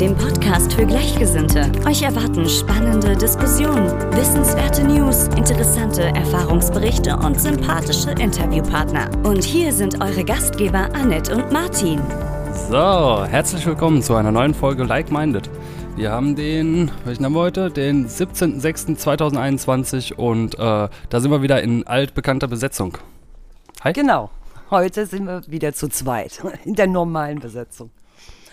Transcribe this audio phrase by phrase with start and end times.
[0.00, 1.72] Dem Podcast für Gleichgesinnte.
[1.84, 9.10] Euch erwarten spannende Diskussionen, wissenswerte News, interessante Erfahrungsberichte und sympathische Interviewpartner.
[9.24, 12.00] Und hier sind eure Gastgeber Annette und Martin.
[12.70, 15.50] So, herzlich willkommen zu einer neuen Folge Like Minded.
[15.96, 17.68] Wir haben den, welchen haben wir heute?
[17.68, 22.98] Den 17.06.2021 und äh, da sind wir wieder in altbekannter Besetzung.
[23.82, 23.94] Hi.
[23.94, 24.30] Genau.
[24.70, 27.90] Heute sind wir wieder zu zweit in der normalen Besetzung.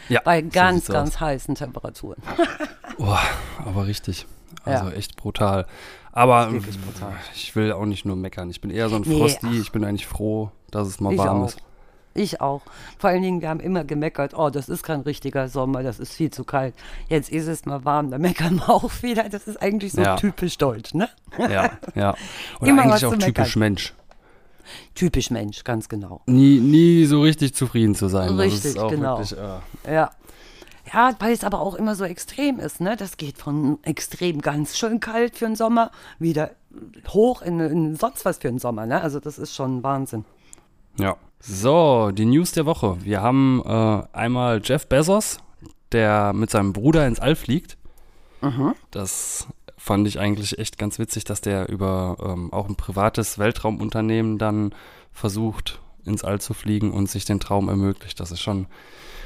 [0.09, 2.21] Ja, Bei so ganz, sieht's ganz heißen Temperaturen.
[2.97, 3.19] Boah,
[3.65, 4.25] aber richtig.
[4.63, 4.91] Also Ja.
[4.91, 5.65] echt brutal.
[6.11, 7.13] Aber brutal.
[7.33, 8.49] ich will auch nicht nur meckern.
[8.49, 9.59] Ich bin eher so ein Nee, Frosty.
[9.59, 11.47] Ich bin eigentlich froh, dass es mal Ich warm auch.
[11.47, 11.57] ist.
[12.17, 12.61] Ich auch.
[12.97, 16.13] Vor allen Dingen, wir haben immer gemeckert, oh, das ist kein richtiger Sommer, das ist
[16.13, 16.73] viel zu kalt.
[17.09, 19.27] Jetzt ist es mal warm, da meckern wir auch wieder.
[19.27, 20.15] Das ist eigentlich so Ja.
[20.15, 21.09] typisch deutsch, ne?
[21.37, 22.15] Ja, ja.
[22.62, 23.59] Oder Immer eigentlich auch typisch meckern.
[23.59, 23.93] Mensch.
[24.94, 26.21] Typisch Mensch, ganz genau.
[26.26, 28.30] Nie, nie so richtig zufrieden zu sein.
[28.38, 29.20] Richtig, genau.
[29.20, 30.12] Wirklich, äh, Ja.
[30.94, 32.96] Ja, weil es aber auch immer so extrem ist, ne?
[32.96, 36.52] Das geht von extrem ganz schön kalt für den Sommer wieder
[37.08, 39.02] hoch in, in sonst was für den Sommer, ne?
[39.02, 40.26] Also das ist schon Wahnsinn.
[40.99, 41.18] Ja.
[41.40, 42.98] So, die News der Woche.
[43.04, 45.40] Wir haben äh, einmal Jeff Bezos,
[45.91, 47.77] der mit seinem Bruder ins All fliegt.
[48.91, 49.48] Das
[49.85, 54.73] fand ich eigentlich echt ganz witzig, dass der über ähm, auch ein privates Weltraumunternehmen dann
[55.11, 58.19] versucht, ins All zu fliegen und sich den Traum ermöglicht.
[58.19, 58.65] Das ist schon,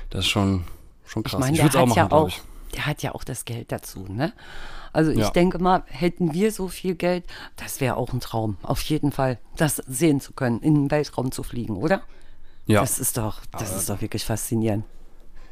[0.10, 0.66] das ist schon,
[1.06, 1.50] schon Ich krass.
[1.50, 2.42] ich der würde es auch hat machen, ja glaube auch, ich.
[2.76, 4.34] der hat ja auch das Geld dazu, ne?
[4.92, 5.30] Also ich Ja.
[5.30, 7.24] denke mal, hätten wir so viel Geld,
[7.56, 11.32] das wäre auch ein Traum, auf jeden Fall, das sehen zu können, in den Weltraum
[11.32, 12.02] zu fliegen, oder?
[12.66, 14.84] Ja, Das ist doch, das ist doch wirklich faszinierend.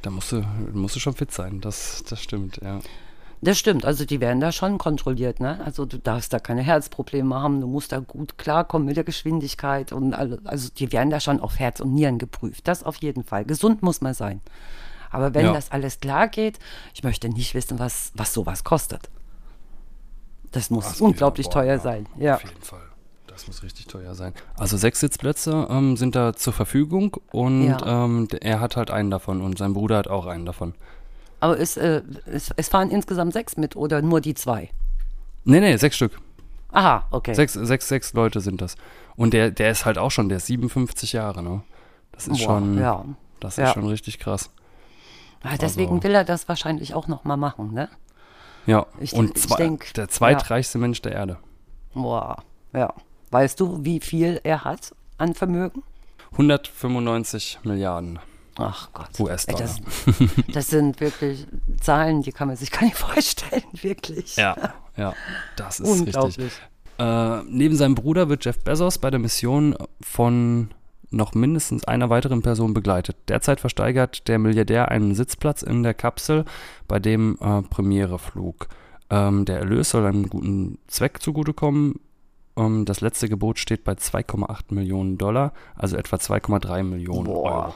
[0.01, 0.41] da musst du,
[0.73, 1.61] musst du schon fit sein.
[1.61, 2.79] Das, das stimmt, ja.
[3.41, 5.59] Das stimmt, also die werden da schon kontrolliert, ne?
[5.63, 9.91] Also du darfst da keine Herzprobleme haben, du musst da gut klarkommen mit der Geschwindigkeit
[9.93, 12.67] und alle, also die werden da schon auf Herz und Nieren geprüft.
[12.67, 13.45] Das auf jeden Fall.
[13.45, 14.41] Gesund muss man sein.
[15.11, 15.53] Aber wenn Ja.
[15.53, 16.57] das alles klar geht,
[16.95, 19.09] ich möchte nicht wissen, was, was sowas kostet.
[20.51, 22.07] Das muss Das unglaublich teuer ja, sein.
[22.17, 22.35] Ja.
[22.35, 22.81] Auf jeden Fall.
[23.27, 24.33] Das muss richtig teuer sein.
[24.57, 28.05] Also sechs Sitzplätze ähm, sind da zur Verfügung und Ja.
[28.05, 30.73] ähm, er hat halt einen davon und sein Bruder hat auch einen davon.
[31.39, 34.69] Aber ist, äh, es, es fahren insgesamt sechs mit oder nur die zwei?
[35.43, 36.19] Nee, nee, sechs Stück.
[36.71, 37.33] Aha, okay.
[37.33, 38.75] Sechs, sechs, sechs Leute sind das.
[39.15, 41.61] Und der, der ist halt auch schon, der ist 57 Jahre, ne?
[42.11, 43.05] Das ist Boah, schon, ja.
[43.39, 43.73] das ist Ja.
[43.73, 44.49] schon richtig krass.
[45.43, 47.89] Ah, deswegen also- will er das wahrscheinlich auch noch mal machen, ne?
[48.65, 51.37] Ja, Ich- und ich zwei, denk, der zweitreichste Mensch der Erde.
[51.93, 52.43] Boah,
[52.73, 52.93] ja.
[53.31, 55.83] Weißt du, wie viel er hat an Vermögen?
[56.31, 58.19] 195 Milliarden.
[58.57, 59.19] Ach Gott.
[59.19, 59.61] US-Dollar.
[59.61, 59.81] Das,
[60.53, 61.47] das sind wirklich
[61.79, 64.35] Zahlen, die kann man sich gar nicht vorstellen, wirklich.
[64.35, 64.55] Ja,
[64.95, 65.13] ja,
[65.55, 66.15] das ist richtig.
[66.15, 66.53] Unglaublich.
[66.99, 70.69] Äh, neben seinem Bruder wird Jeff Bezos bei der Mission von
[71.09, 73.15] noch mindestens einer weiteren Person begleitet.
[73.29, 76.43] Derzeit versteigert der Milliardär einen Sitzplatz in der Kapsel
[76.87, 78.67] bei dem äh, Premiere flog.
[79.09, 81.99] Ähm, der Erlös soll einem guten Zweck zugutekommen.
[82.57, 87.51] Ähm, das letzte Gebot steht bei 2,8 Millionen Dollar, also etwa 2,3 Millionen Boah.
[87.51, 87.73] Euro.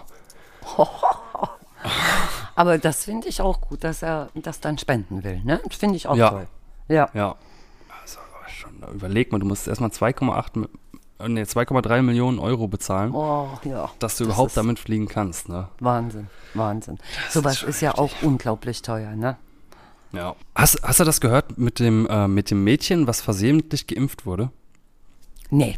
[2.55, 5.61] Aber das finde ich auch gut, dass er das dann spenden will, ne?
[5.67, 6.29] Das finde ich auch Ja.
[6.29, 6.47] toll.
[6.87, 7.09] Ja.
[7.13, 7.35] Ja.
[8.01, 10.69] Also, schon, überleg mal, du musst erstmal 2,8, Mi-
[11.19, 13.89] äh, nee, 2,3 Millionen Euro bezahlen, Oh, ja.
[13.99, 15.69] dass du Das überhaupt ist damit fliegen kannst, ne?
[15.79, 16.99] Wahnsinn, Wahnsinn.
[17.29, 19.37] Sowas schon ist, ja auch unglaublich teuer, ne?
[20.11, 20.35] Ja.
[20.53, 24.51] Hast, hast du das gehört mit dem, äh, mit dem Mädchen, was versehentlich geimpft wurde?
[25.49, 25.77] Nee.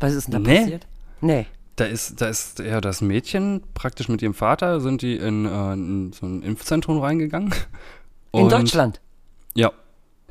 [0.00, 0.60] Was ist denn da Nee?
[0.60, 0.86] passiert?
[1.20, 1.46] Nee.
[1.78, 5.72] Da ist, da ist ja das Mädchen praktisch mit ihrem Vater sind die in, äh,
[5.74, 7.54] in so ein Impfzentrum reingegangen.
[8.32, 9.00] In Und- Deutschland.
[9.54, 9.72] Ja.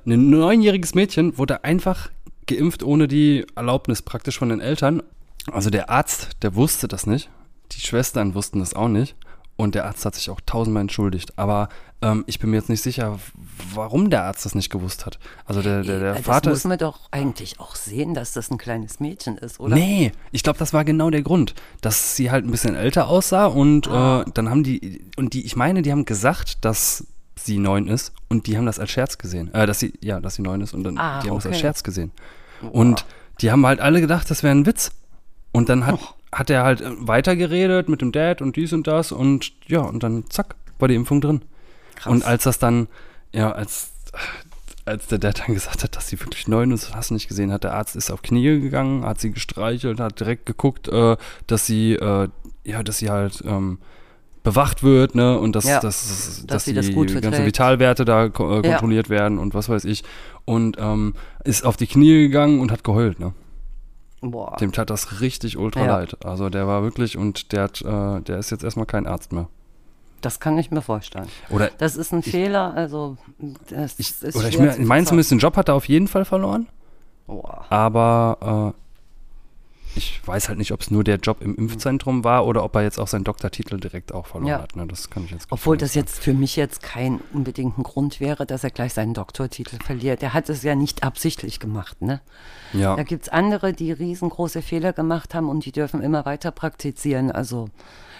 [0.05, 2.09] Ein neunjähriges Mädchen wurde einfach
[2.47, 5.01] geimpft ohne die Erlaubnis praktisch von den Eltern.
[5.51, 7.29] Also der Arzt, der wusste das nicht.
[7.71, 9.15] Die Schwestern wussten das auch nicht.
[9.55, 11.37] Und der Arzt hat sich auch tausendmal entschuldigt.
[11.39, 11.69] Aber
[12.01, 13.17] ähm, ich bin mir jetzt nicht sicher,
[13.73, 15.17] warum der Arzt das nicht gewusst hat.
[15.45, 18.51] Also der, der, der das Vater muss ist man doch eigentlich auch sehen, dass das
[18.51, 19.75] ein kleines Mädchen ist, oder?
[19.75, 23.45] Nee, ich glaube, das war genau der Grund, dass sie halt ein bisschen älter aussah
[23.47, 24.21] und Ah.
[24.21, 27.05] äh, dann haben die, und die, ich meine, die haben gesagt, dass
[27.35, 29.53] sie neun ist und die haben das als Scherz gesehen.
[29.53, 31.55] Äh, dass sie, ja, dass sie neun ist und dann, Ah, die haben das als
[31.55, 31.61] okay.
[31.61, 32.11] Scherz gesehen.
[32.71, 33.05] Und
[33.41, 34.91] die haben halt alle gedacht, das wäre ein Witz.
[35.51, 35.99] Und dann hat,
[36.31, 40.03] hat er halt äh, weitergeredet mit dem Dad und dies und das und ja, und
[40.03, 41.41] dann zack, war die Impfung drin.
[41.97, 42.11] Krass.
[42.11, 42.87] Und als das dann,
[43.33, 43.91] ja, als,
[44.85, 47.51] als der Dad dann gesagt hat, dass sie wirklich neun ist, hast du nicht gesehen,
[47.51, 51.17] hat der Arzt ist auf Knie gegangen, hat sie gestreichelt, hat direkt geguckt, äh,
[51.47, 52.29] dass sie, äh,
[52.63, 53.79] ja, dass sie halt ähm,
[54.43, 57.45] bewacht wird, ne, und dass, Ja, dass, dass, dass das die gut ganzen.
[57.45, 58.31] Vitalwerte da äh, Ja.
[58.31, 60.03] kontrolliert werden und was weiß ich.
[60.45, 63.33] Und ähm, ist auf die Knie gegangen und hat geheult, ne.
[64.21, 64.55] Boah.
[64.57, 65.97] Dem tat das richtig ultra Ja.
[65.97, 66.25] leid.
[66.25, 69.49] Also der war wirklich und der hat, äh, der ist jetzt erstmal kein Arzt mehr.
[70.21, 71.27] Das kann ich mir vorstellen.
[71.49, 73.17] Oder Das ist ein Fehler, also
[73.69, 76.25] das ich, ist oder ich meine, mein zumindest den Job hat er auf jeden Fall
[76.25, 76.67] verloren.
[77.27, 77.65] Boah.
[77.69, 82.63] Aber äh, ich weiß halt nicht, ob es nur der Job im Impfzentrum war oder
[82.63, 84.61] ob er jetzt auch seinen Doktortitel direkt auch verloren Ja.
[84.61, 84.75] hat.
[84.75, 84.85] Ne?
[84.87, 88.63] Das kann ich jetzt Obwohl das jetzt für mich jetzt kein unbedingten Grund wäre, dass
[88.63, 90.21] er gleich seinen Doktortitel verliert.
[90.23, 92.21] Er hat es ja nicht absichtlich gemacht, ne?
[92.73, 96.51] Ja, Da gibt es andere, die riesengroße Fehler gemacht haben und die dürfen immer weiter
[96.51, 97.31] praktizieren.
[97.31, 97.69] Also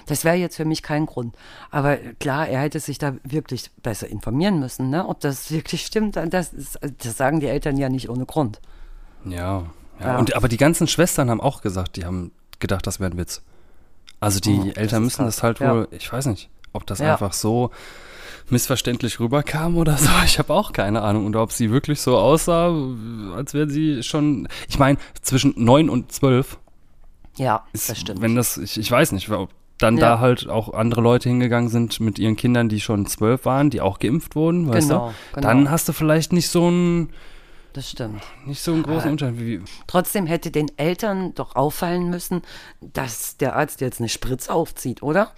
[0.07, 1.35] das wäre jetzt für mich kein Grund.
[1.69, 5.07] Aber klar, er hätte sich da wirklich besser informieren müssen, ne?
[5.07, 6.15] ob das wirklich stimmt.
[6.15, 8.59] Das, ist, das sagen die Eltern ja nicht ohne Grund.
[9.25, 9.35] ja.
[9.37, 9.63] ja.
[9.99, 10.17] Ja.
[10.19, 13.41] Und, aber die ganzen Schwestern haben auch gesagt, die haben gedacht, das wäre ein Witz.
[14.19, 15.35] Also die Oh, das Eltern ist müssen krass.
[15.37, 15.73] das halt Ja.
[15.73, 17.71] wohl, ich weiß nicht, ob das einfach so
[18.49, 20.09] missverständlich rüberkam oder so.
[20.25, 21.25] Ich habe auch keine Ahnung.
[21.25, 22.73] Und ob sie wirklich so aussah,
[23.35, 26.59] als wäre sie schon, ich meine, zwischen neun und zwölf
[27.37, 28.21] Ja, ist, das stimmt.
[28.21, 29.49] wenn das, ich, ich weiß nicht, ob
[29.79, 30.09] dann Ja.
[30.15, 33.81] da halt auch andere Leute hingegangen sind mit ihren Kindern, die schon zwölf waren, die
[33.81, 35.35] auch geimpft wurden, weißt Genau, du?
[35.35, 35.47] genau.
[35.47, 37.09] Dann hast du vielleicht nicht so einen,
[37.73, 38.23] das stimmt.
[38.45, 39.39] nicht so einen großen Unterschied.
[39.39, 42.41] Wie, Trotzdem hätte den Eltern doch auffallen müssen,
[42.81, 45.31] dass der Arzt jetzt eine Spritze aufzieht, oder?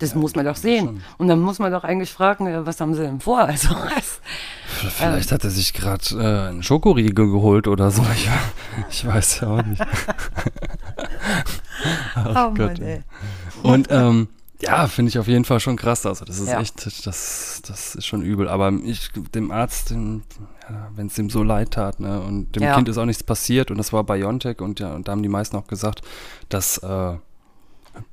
[0.00, 1.02] Das muss man doch sehen.
[1.18, 3.38] Und dann muss man doch eigentlich fragen, äh, was haben sie denn vor?
[3.48, 4.20] Also, was?
[4.92, 8.02] vielleicht hat er sich gerade äh, einen Schokoriegel geholt oder so.
[8.14, 8.28] Ich,
[8.90, 9.80] ich weiß ja auch nicht.
[12.16, 13.00] Oh, Gott, ey.
[13.62, 14.28] Und ähm,
[14.60, 16.06] ja, finde ich auf jeden Fall schon krass.
[16.06, 16.60] Also das ist Ja.
[16.60, 18.48] echt, das, das ist schon übel.
[18.48, 19.96] Aber ich, dem Arzt, ja,
[20.94, 22.74] wenn es ihm so leid tat, ne, und dem Ja.
[22.76, 25.28] Kind ist auch nichts passiert und das war BioNTech und ja, und da haben die
[25.28, 26.02] meisten auch gesagt,
[26.48, 27.16] dass äh,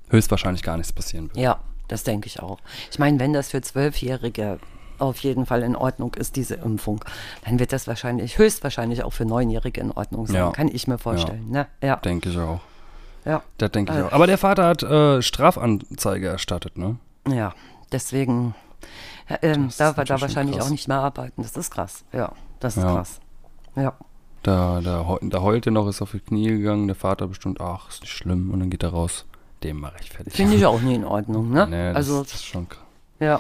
[0.10, 1.38] höchstwahrscheinlich gar nichts passieren wird.
[1.38, 2.60] Ja, das denke ich auch.
[2.92, 4.60] Ich meine, wenn das für Zwölfjährige
[5.00, 7.04] auf jeden Fall in Ordnung ist, diese Impfung,
[7.46, 10.52] dann wird das wahrscheinlich, höchstwahrscheinlich auch für Neunjährige in Ordnung sein.
[10.52, 11.50] Kann ich mir vorstellen.
[11.50, 11.68] Ne?
[11.82, 12.62] Ja, Denke ich auch.
[13.26, 14.04] Ja, Das denke ich Äh.
[14.04, 14.12] auch.
[14.12, 16.98] Aber der Vater hat äh, Strafanzeige erstattet, ne?
[17.28, 17.54] ja.
[17.92, 18.56] Deswegen
[19.30, 20.68] ja, ist darf er da wahrscheinlich krass.
[20.68, 21.42] auch nicht mehr arbeiten.
[21.42, 22.06] Das ist krass.
[22.14, 22.32] Ja,
[22.62, 22.94] das ist Ja.
[22.96, 23.20] krass.
[23.76, 23.94] Ja.
[24.44, 26.88] Da, da, da heult er noch, ist auf die Knie gegangen.
[26.88, 28.50] Der Vater bestimmt, ach, ist nicht schlimm.
[28.52, 29.26] Und dann geht er raus.
[29.62, 30.34] Dem mache ich fertig.
[30.34, 31.68] Finde ich auch nie in Ordnung, ne?
[31.68, 32.82] Nee, das, also, das ist schon krass.
[33.20, 33.40] ja.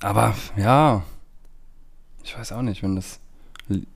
[0.00, 1.02] Aber ja,
[2.22, 3.20] ich weiß auch nicht, wenn das,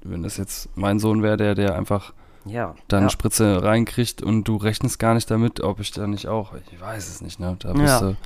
[0.02, 2.12] wenn das jetzt mein Sohn wäre, der, der einfach
[2.44, 2.74] Ja.
[2.88, 3.10] da eine ja.
[3.10, 7.08] Spritze reinkriegt und du rechnest gar nicht damit, ob ich da nicht auch, ich weiß
[7.08, 7.56] es nicht, ne?
[7.60, 8.00] Da bist Ja.
[8.00, 8.16] du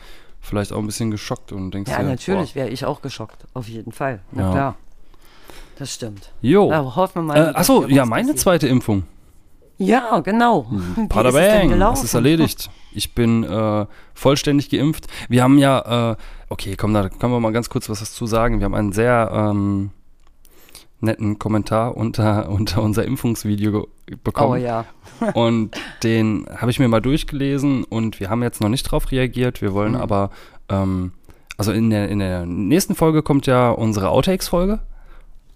[0.41, 3.47] vielleicht auch ein bisschen geschockt und denkst Ja, dir, natürlich wäre ich auch geschockt.
[3.55, 4.21] Auf jeden Fall.
[4.33, 4.51] Na Ja.
[4.53, 4.75] klar.
[5.79, 6.31] Das stimmt.
[6.41, 6.73] jo.
[6.73, 7.49] Aber hoffen wir mal.
[7.49, 8.39] Äh, achso, ja, meine passiert.
[8.41, 9.03] zweite Impfung.
[9.79, 10.67] Ja, genau.
[10.71, 11.95] Wie ist es denn Pada bang, gelaufen?
[11.97, 12.71] das ist erledigt.
[12.93, 15.07] Ich bin äh, vollständig geimpft.
[15.29, 16.17] Wir haben ja, äh,
[16.49, 18.59] okay, komm, da können wir mal ganz kurz was dazu sagen.
[18.61, 19.91] Wir haben einen sehr ähm,
[21.01, 23.89] netten Kommentar unter, unter unser Impfungsvideo
[24.25, 24.53] bekommen.
[24.53, 24.85] Oh ja.
[25.35, 29.63] Und den habe ich mir mal durchgelesen und wir haben jetzt noch nicht drauf reagiert.
[29.63, 30.01] Wir wollen Mhm.
[30.01, 30.31] aber,
[30.69, 31.13] ähm,
[31.57, 34.81] also in der, in der nächsten Folge kommt ja unsere Outtakes-Folge.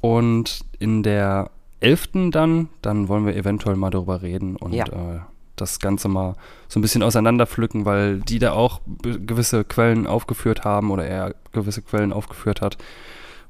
[0.00, 1.50] Und in der
[1.80, 4.84] elften dann, dann wollen wir eventuell mal darüber reden und Ja.
[4.86, 5.20] äh,
[5.56, 6.36] das Ganze mal
[6.68, 11.82] so ein bisschen auseinanderpflücken, weil die da auch gewisse Quellen aufgeführt haben oder er gewisse
[11.82, 12.78] Quellen aufgeführt hat.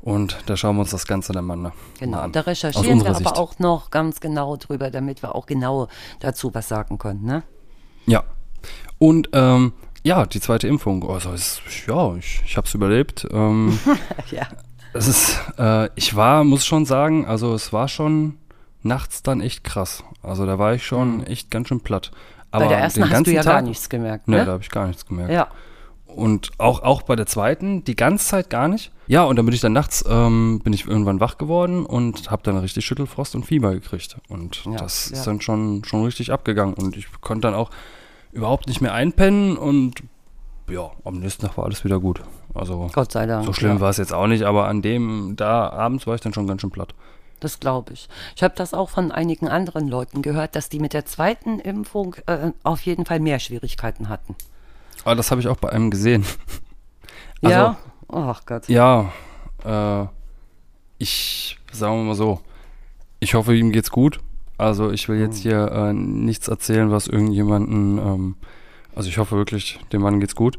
[0.02, 2.32] Und da schauen wir uns das Ganze dann mal, mal Genau, an.
[2.32, 3.36] da Aus recherchieren wir unserer aber Sicht.
[3.36, 5.88] auch noch ganz genau drüber, damit wir auch genau
[6.20, 7.42] dazu was sagen können, ne?
[8.06, 8.22] Ja.
[8.98, 11.08] Und ähm, ja, die zweite Impfung.
[11.08, 13.26] Also es, ja, ich, ich habe es überlebt.
[13.30, 13.78] Ähm,
[14.30, 14.46] ja.
[14.94, 18.38] es ist, äh, ich war, muss schon sagen, also es war schon
[18.82, 20.02] nachts dann echt krass.
[20.22, 22.10] Also da war ich schon echt ganz schön platt.
[22.50, 24.44] Aber Bei der ersten den hast du ganzen ja Tag, gar nichts gemerkt, Ne, ne?
[24.46, 25.30] da habe ich gar nichts gemerkt.
[25.32, 25.48] Ja.
[26.14, 28.90] Und auch, auch bei der zweiten, die ganze Zeit gar nicht.
[29.06, 32.42] Ja, und dann bin ich dann nachts, ähm, bin ich irgendwann wach geworden und habe
[32.44, 34.16] dann richtig Schüttelfrost und Fieber gekriegt.
[34.28, 35.32] Und Ja, das ist ja.
[35.32, 36.74] dann schon, schon richtig abgegangen.
[36.74, 37.70] Und ich konnte dann auch
[38.32, 40.02] überhaupt nicht mehr einpennen und
[40.68, 42.22] ja, am nächsten Tag war alles wieder gut.
[42.54, 43.44] Also Gott sei Dank.
[43.44, 43.80] so schlimm ja.
[43.80, 46.60] war es jetzt auch nicht, aber an dem, da abends war ich dann schon ganz
[46.60, 46.94] schön platt.
[47.40, 48.08] Das glaube ich.
[48.36, 52.16] Ich habe das auch von einigen anderen Leuten gehört, dass die mit der zweiten Impfung
[52.26, 54.36] äh, auf jeden Fall mehr Schwierigkeiten hatten.
[55.04, 56.24] Aber das habe ich auch bei einem gesehen.
[57.42, 57.76] Also, ja?
[58.12, 58.68] Ach Gott.
[58.68, 59.12] Ja,
[59.64, 60.04] äh,
[60.98, 62.40] ich, sagen wir mal so,
[63.18, 64.20] ich hoffe, ihm geht's gut.
[64.58, 65.42] Also ich will jetzt Hm.
[65.50, 68.36] hier äh, nichts erzählen, was irgendjemanden, ähm,
[68.94, 70.58] also ich hoffe wirklich, dem Mann geht's gut.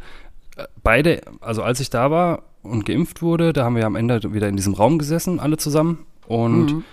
[0.57, 4.33] Äh, Beide, also als ich da war, und geimpft wurde, da haben wir am Ende
[4.33, 6.05] wieder in diesem Raum gesessen, alle zusammen.
[6.27, 6.83] Und Mhm.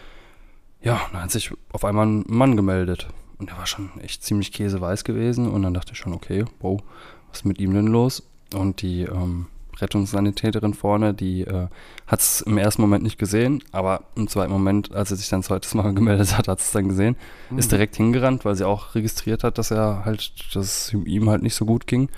[0.83, 3.09] ja, dann hat sich auf einmal ein Mann gemeldet.
[3.39, 5.49] Und der war schon echt ziemlich käseweiß gewesen.
[5.51, 6.81] Und dann dachte ich schon, okay, wow,
[7.31, 8.23] was ist mit ihm denn los?
[8.55, 9.47] Und die ähm,
[9.81, 11.69] Rettungssanitäterin vorne, die äh,
[12.07, 15.43] hat es im ersten Moment nicht gesehen, aber im zweiten Moment, als er sich dann
[15.43, 17.17] zweites Mal gemeldet hat, hat es dann gesehen,
[17.57, 21.43] ist direkt hingerannt, weil sie auch registriert hat, dass er halt, dass es ihm halt
[21.43, 22.09] nicht so gut ging.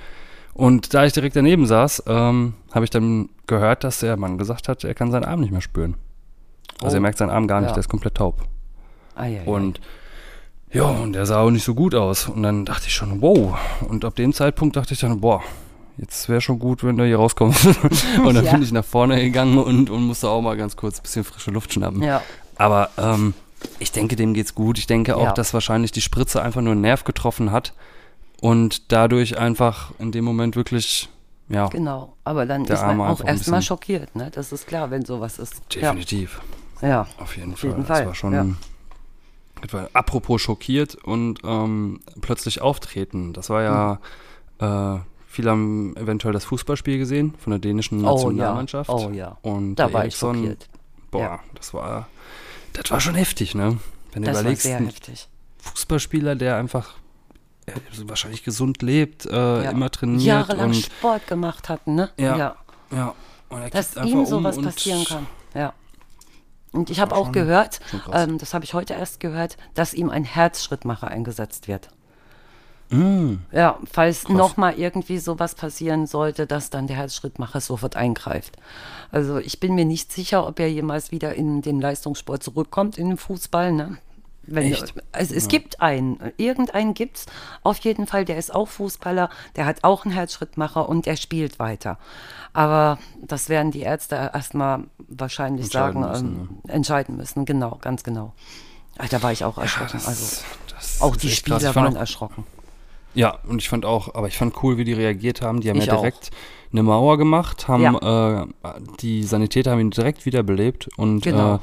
[0.54, 4.68] Und da ich direkt daneben saß, ähm, habe ich dann gehört, dass der Mann gesagt
[4.68, 5.94] hat, er kann seinen Arm nicht mehr spüren.
[6.82, 6.98] Also Oh.
[6.98, 7.74] er merkt seinen Arm gar nicht, Ja.
[7.74, 8.42] der ist komplett taub.
[9.14, 9.44] Ei, ei.
[9.44, 9.84] Und ja,
[10.74, 12.28] und der sah auch nicht so gut aus.
[12.28, 13.58] Und dann dachte ich schon, wow.
[13.88, 15.42] Und ab dem Zeitpunkt dachte ich dann, boah,
[15.98, 17.66] jetzt wäre schon gut, wenn du hier rauskommst.
[18.24, 18.52] und dann Ja.
[18.52, 21.50] bin ich nach vorne gegangen und, und musste auch mal ganz kurz ein bisschen frische
[21.50, 22.02] Luft schnappen.
[22.02, 22.22] ja,
[22.56, 23.34] Aber ähm,
[23.78, 24.78] ich denke, dem geht's gut.
[24.78, 25.32] Ich denke auch, Ja.
[25.32, 27.74] dass wahrscheinlich die Spritze einfach nur einen Nerv getroffen hat
[28.40, 31.08] und dadurch einfach in dem Moment wirklich,
[31.48, 32.14] ja, genau.
[32.24, 34.30] Aber dann ist man auch erstmal schockiert, ne?
[34.32, 35.60] Das ist klar, wenn sowas ist.
[35.74, 36.40] definitiv.
[36.80, 36.88] Ja.
[36.88, 37.06] ja.
[37.18, 37.70] Auf jeden Auf Fall.
[37.70, 38.32] jeden das Fall, war schon.
[38.32, 38.46] ja.
[39.62, 43.32] Etwa- Apropos schockiert und ähm, plötzlich auftreten.
[43.32, 48.12] Das war ja, äh, viele haben eventuell das Fußballspiel gesehen von der dänischen Oh ja.
[48.14, 48.90] Nationalmannschaft.
[48.90, 49.38] Oh ja.
[49.42, 50.68] Und Da war ich Eriksson, schockiert.
[51.10, 51.40] Boah, Ja.
[51.54, 52.08] das war,
[52.72, 53.78] das war schon heftig, ne?
[54.12, 55.28] Wenn du Das war überlegst, sehr ein heftig.
[55.58, 56.94] Fußballspieler, der einfach
[57.66, 57.72] äh,
[58.06, 59.70] wahrscheinlich gesund lebt, äh, Ja.
[59.70, 62.10] immer trainiert Jahrelang und Sport gemacht hatten, ne?
[62.18, 62.36] Ja.
[62.36, 62.56] ja.
[62.90, 63.14] ja,
[63.50, 65.26] und er Dass ihm um sowas und- passieren kann.
[65.54, 65.72] Ja.
[66.72, 67.80] Und ich habe auch gehört,
[68.12, 71.88] ähm, das habe ich heute erst gehört, dass ihm ein Herzschrittmacher eingesetzt wird.
[72.90, 78.56] Mm, Ja, falls nochmal irgendwie sowas passieren sollte, dass dann der Herzschrittmacher sofort eingreift.
[79.12, 83.08] Also ich bin mir nicht sicher, ob er jemals wieder in den Leistungssport zurückkommt, in
[83.10, 83.72] den Fußball.
[83.72, 83.98] Ne?
[84.42, 84.94] Wenn, Echt?
[85.12, 87.26] Also es gibt einen, irgendeinen gibt's
[87.62, 91.58] auf jeden Fall, der ist auch Fußballer, der hat auch einen Herzschrittmacher und der spielt
[91.58, 91.98] weiter.
[92.52, 96.48] Aber das werden die Ärzte erstmal wahrscheinlich Entscheiden sagen, müssen, ne?
[96.64, 98.32] ähm, entscheiden müssen, genau, ganz genau.
[98.98, 99.90] Ach, da war ich auch erschrocken.
[99.94, 100.42] das, also
[100.74, 101.36] das auch die krass.
[101.36, 102.44] Spieler waren auch- erschrocken.
[103.12, 105.60] Ja, und ich fand auch, aber ich fand cool, wie die reagiert haben.
[105.60, 106.00] Die haben Ich ja auch.
[106.00, 106.30] direkt
[106.72, 108.46] eine Mauer gemacht, haben äh,
[109.00, 111.56] die Sanitäter haben ihn direkt wiederbelebt und Genau.
[111.56, 111.58] äh,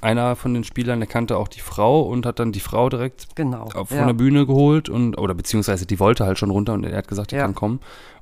[0.00, 3.34] einer von den Spielern, der kannte auch die Frau und hat dann die Frau direkt
[3.34, 3.68] Genau.
[3.68, 4.06] von ja.
[4.06, 7.32] der Bühne geholt und oder beziehungsweise die wollte halt schon runter und er hat gesagt,
[7.32, 7.42] die Ja.
[7.42, 7.80] kann kommen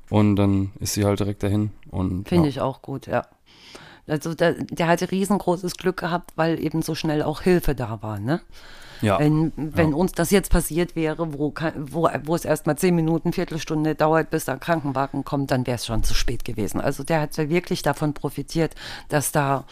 [0.09, 2.49] und dann ist sie halt direkt dahin und Finde ja.
[2.49, 3.25] ich auch gut, ja.
[4.07, 8.19] Also der, der hatte riesengroßes Glück gehabt, weil eben so schnell auch Hilfe da war.
[8.19, 8.41] Ne?
[9.01, 12.95] Ja, Wenn, wenn uns das jetzt passiert wäre, wo, wo, wo es erst mal zehn
[12.95, 16.81] Minuten, Viertelstunde dauert, bis der Krankenwagen kommt, dann wäre es schon zu spät gewesen.
[16.81, 18.75] Also der hat ja wirklich davon profitiert,
[19.09, 19.65] dass da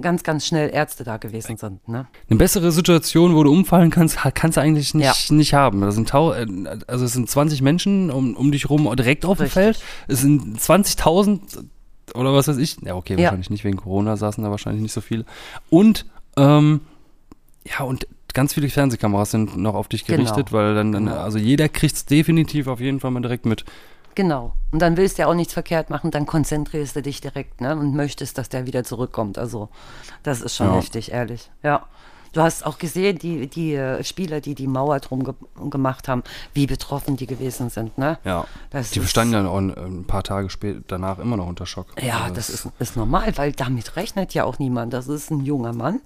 [0.00, 1.86] ganz, ganz schnell Ärzte da gewesen sind.
[1.88, 2.06] Ne?
[2.28, 5.80] Eine bessere Situation, wo du umfallen kannst, kannst du eigentlich nicht, nicht haben.
[5.82, 9.42] Das sind äh, also es sind 20 Menschen um, um dich rum direkt auf dem
[9.44, 9.52] Richtig.
[9.54, 9.82] Feld.
[10.08, 11.40] Es sind 20.000
[12.14, 12.78] oder was weiß ich.
[12.82, 13.24] Ja, okay, Ja.
[13.24, 15.24] wahrscheinlich nicht wegen Corona saßen da wahrscheinlich nicht so viele.
[15.68, 16.06] Und
[16.36, 16.80] ähm,
[17.64, 20.18] ja, und ganz viele Fernsehkameras sind noch auf dich Genau.
[20.18, 21.18] gerichtet, weil dann, dann Genau.
[21.20, 23.64] also jeder kriegt es definitiv auf jeden Fall mal direkt mit.
[24.14, 24.54] Genau.
[24.72, 27.76] Und dann willst du ja auch nichts verkehrt machen, dann konzentrierst du dich direkt ne?
[27.76, 29.38] und möchtest, dass der wieder zurückkommt.
[29.38, 29.68] Also
[30.22, 30.76] das ist schon Ja.
[30.76, 31.50] heftig, ehrlich.
[31.62, 31.86] Ja.
[32.32, 35.34] Du hast auch gesehen, die, die äh, Spieler, die die Mauer drum ge
[35.68, 36.22] gemacht haben,
[36.54, 37.98] wie betroffen die gewesen sind.
[37.98, 38.18] Ne?
[38.24, 38.46] Ja.
[38.70, 41.88] Das die standen dann auch ein, ein paar Tage später danach immer noch unter Schock.
[42.00, 44.92] Ja, Also das ist, ist normal, weil damit rechnet ja auch niemand.
[44.92, 46.00] Das ist ein junger Mann,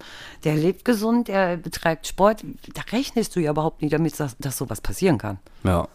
[0.44, 2.42] der lebt gesund, der betreibt Sport.
[2.72, 5.38] Da rechnest du ja überhaupt nicht damit, dass, dass sowas passieren kann.
[5.62, 5.88] Ja.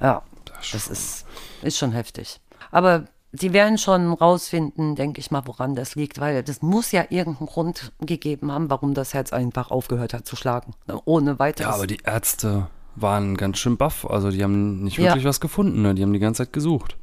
[0.00, 1.26] Ja, Das das ist,
[1.62, 2.40] ist schon heftig.
[2.70, 3.04] Aber
[3.38, 7.46] sie werden schon rausfinden, denke ich mal, woran das liegt, weil das muss ja irgendeinen
[7.48, 10.74] Grund gegeben haben, warum das Herz einfach aufgehört hat zu schlagen.
[11.04, 11.70] Ohne weiteres.
[11.70, 14.06] Ja, aber die Ärzte waren ganz schön baff.
[14.08, 15.04] Also die haben nicht Ja.
[15.10, 15.82] wirklich was gefunden.
[15.82, 15.94] Ne?
[15.94, 16.96] Die haben die ganze Zeit gesucht.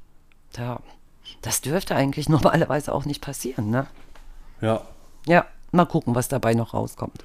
[0.58, 0.80] ja,
[1.42, 3.88] das dürfte eigentlich normalerweise auch nicht passieren, ne?
[4.62, 4.82] Ja.
[5.26, 7.24] Ja, mal gucken, was dabei noch rauskommt.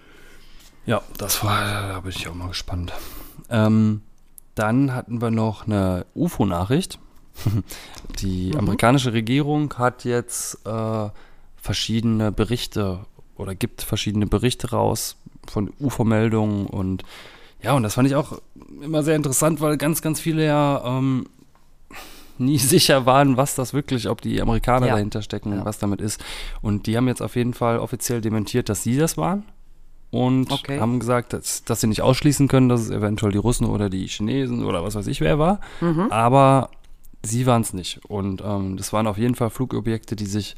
[0.87, 1.61] Ja, das war,
[1.93, 2.93] da bin ich auch mal gespannt.
[3.51, 4.03] Ähm,
[4.55, 6.99] dann hatten wir noch eine UFO-Nachricht.
[8.21, 11.09] Die amerikanische Regierung hat jetzt äh,
[11.57, 13.01] verschiedene Berichte
[13.37, 15.17] oder gibt verschiedene Berichte raus
[15.47, 17.05] von UFO-Meldungen und
[17.63, 18.41] ja, und das fand ich auch
[18.83, 21.27] immer sehr interessant, weil ganz, ganz viele ja ähm,
[22.39, 24.93] nie sicher waren, was das wirklich, ob die Amerikaner Ja.
[24.95, 25.65] dahinter stecken, Ja.
[25.65, 26.23] was damit ist.
[26.63, 29.43] Und die haben jetzt auf jeden Fall offiziell dementiert, dass sie das waren
[30.11, 30.79] und Okay.
[30.79, 34.07] haben gesagt, dass, dass sie nicht ausschließen können, dass es eventuell die Russen oder die
[34.07, 35.61] Chinesen oder was weiß ich wer war.
[35.81, 36.13] Mhm.
[36.13, 36.71] Aber
[37.23, 38.01] sie waren es nicht.
[38.07, 40.55] Und ähm, das waren auf jeden Fall Flugobjekte, die sich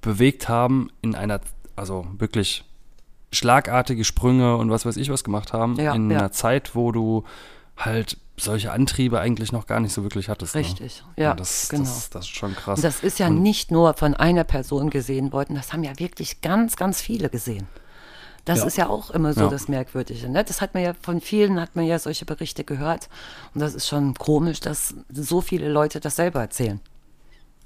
[0.00, 1.40] bewegt haben in einer,
[1.76, 2.64] also wirklich
[3.32, 6.18] schlagartige Sprünge und was weiß ich was gemacht haben, Ja, in ja.
[6.18, 7.24] einer Zeit, wo du
[7.76, 10.54] halt solche Antriebe eigentlich noch gar nicht so wirklich hattest.
[10.54, 11.24] Richtig, ne?
[11.24, 11.82] ja, das, genau.
[11.82, 12.78] Das, das ist schon krass.
[12.78, 15.98] Und das ist ja Und- nicht nur von einer Person gesehen worden, das haben ja
[15.98, 17.66] wirklich ganz, ganz viele gesehen.
[18.48, 18.64] Das Ja.
[18.66, 19.48] ist ja auch immer so Ja.
[19.48, 20.28] das Merkwürdige.
[20.28, 20.42] Ne?
[20.42, 23.08] Das hat man ja von vielen, hat man ja solche Berichte gehört.
[23.54, 26.80] Und das ist schon komisch, dass so viele Leute das selber erzählen.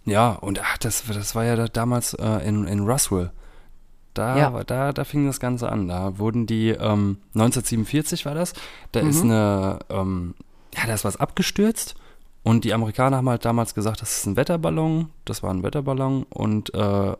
[0.04, 3.30] Ja, und ach, das, das war ja da damals äh, in, in Roswell.
[4.14, 4.64] Da, Ja.
[4.64, 5.88] da, da fing das Ganze an.
[5.88, 8.52] Da wurden die, ähm, 1947 war das,
[8.90, 9.08] da Mhm.
[9.10, 10.34] ist eine, ähm,
[10.76, 11.94] ja, da ist was abgestürzt
[12.42, 16.24] und die Amerikaner haben halt damals gesagt, das ist ein Wetterballon, das war ein Wetterballon
[16.24, 17.14] und äh,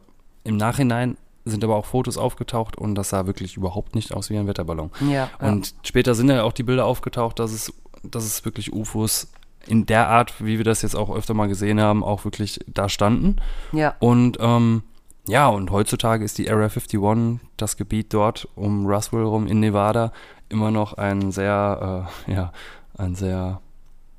[0.44, 4.38] im Nachhinein sind aber auch Fotos aufgetaucht und das sah wirklich überhaupt nicht aus wie
[4.38, 4.90] ein Wetterballon.
[5.08, 7.72] Ja, Und später sind ja auch die Bilder aufgetaucht, dass es,
[8.02, 9.32] dass es wirklich UFOs
[9.66, 12.88] in der Art, wie wir das jetzt auch öfter mal gesehen haben, auch wirklich da
[12.88, 13.36] standen.
[13.72, 14.82] ja, Und ähm,
[15.28, 20.12] ja, und heutzutage ist die Area 51, das Gebiet dort um Roswell rum in Nevada,
[20.48, 22.52] immer noch ein sehr, äh, ja,
[22.98, 23.60] ein sehr,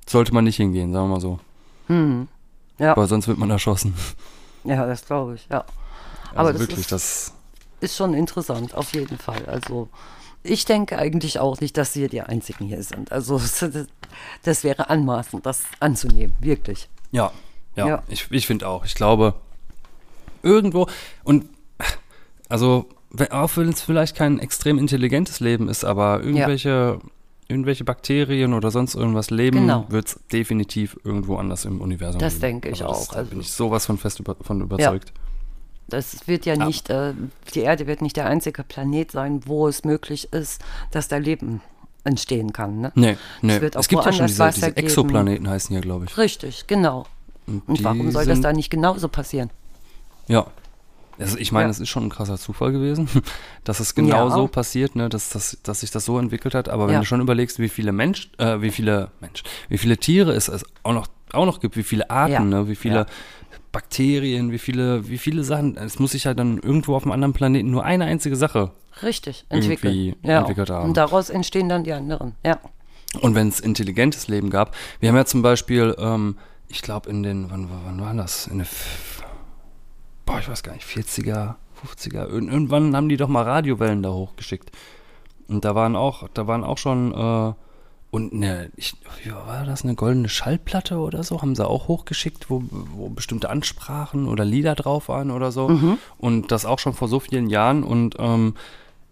[0.08, 1.40] sollte man nicht hingehen, sagen wir mal so.
[1.88, 2.28] hm.
[2.78, 3.94] ja, Weil sonst wird man erschossen.
[4.64, 5.66] ja, das glaube ich, ja.
[6.36, 7.34] Also Aber das wirklich, ist- das,
[7.82, 9.46] Ist schon interessant, auf jeden Fall.
[9.46, 9.90] Also
[10.44, 13.12] ich denke eigentlich auch nicht, dass wir die Einzigen hier sind.
[13.12, 13.66] Also das,
[14.44, 16.90] das wäre anmaßend, das anzunehmen, wirklich.
[17.12, 17.32] Ja,
[17.76, 18.04] ja, Ja.
[18.08, 18.86] ich, ich finde auch.
[18.86, 19.34] Ich glaube,
[20.42, 20.88] irgendwo,
[21.24, 21.46] und
[22.50, 22.88] also,
[23.32, 27.00] auch wenn es vielleicht kein extrem intelligentes Leben ist, aber irgendwelche,
[27.48, 29.86] irgendwelche Bakterien oder sonst irgendwas leben, Genau.
[29.90, 32.42] wird es definitiv irgendwo anders im Universum Das geben.
[32.42, 33.14] denke ich Also das, auch.
[33.14, 35.14] Da Also- bin ich sowas von fest über, von überzeugt.
[35.88, 36.66] Das wird ja Ja.
[36.66, 37.14] nicht, äh,
[37.54, 40.62] die Erde wird nicht der einzige Planet sein, wo es möglich ist,
[40.92, 41.62] dass da Leben
[42.04, 42.82] entstehen kann.
[42.82, 42.92] Ne?
[42.96, 43.62] Nee, nee.
[43.62, 44.78] wird auch Es gibt ja schon diese, diese geben.
[44.88, 46.18] Exoplaneten, heißen ja, glaube ich.
[46.18, 47.06] Richtig, genau.
[47.46, 49.50] Und die warum soll das da nicht genauso passieren?
[50.28, 50.48] Ja.
[51.20, 51.70] Also ich meine, Ja.
[51.72, 53.08] es ist schon ein krasser Zufall gewesen,
[53.64, 54.36] dass es genau Ja.
[54.36, 56.70] so passiert, ne, dass, dass, dass sich das so entwickelt hat.
[56.70, 57.00] Aber wenn Ja.
[57.02, 60.66] du schon überlegst, wie viele Mensch, äh, wie viele Mensch, wie viele Tiere es, es
[60.82, 63.08] auch noch auch noch gibt, wie viele Arten, ne, wie viele.
[63.74, 65.76] Bakterien, wie viele, wie viele Sachen.
[65.76, 68.72] Es muss sich halt dann irgendwo auf einem anderen Planeten nur eine einzige Sache.
[69.02, 70.16] Richtig, entwickeln.
[70.22, 70.40] Ja.
[70.40, 70.90] entwickelt haben.
[70.90, 72.36] Und daraus entstehen dann die anderen.
[72.46, 72.60] Ja.
[73.20, 76.38] Und wenn es intelligentes Leben gab, wir haben ja zum Beispiel, ähm,
[76.68, 78.48] ich glaube in den, wann, wann war das?
[78.48, 78.68] In den,
[80.26, 84.12] boah, ich weiß gar nicht, 40er, 50er, Ir irgendwann haben die doch mal Radiowellen da
[84.12, 84.72] hochgeschickt.
[85.48, 87.54] Und da waren auch, da waren auch schon, äh,
[88.14, 92.48] und eine, ich, wie war das, eine goldene Schallplatte oder so, haben sie auch hochgeschickt,
[92.48, 95.98] wo, wo bestimmte Ansprachen oder Lieder drauf waren oder so.
[96.20, 98.54] Und das auch schon vor so vielen Jahren und ähm,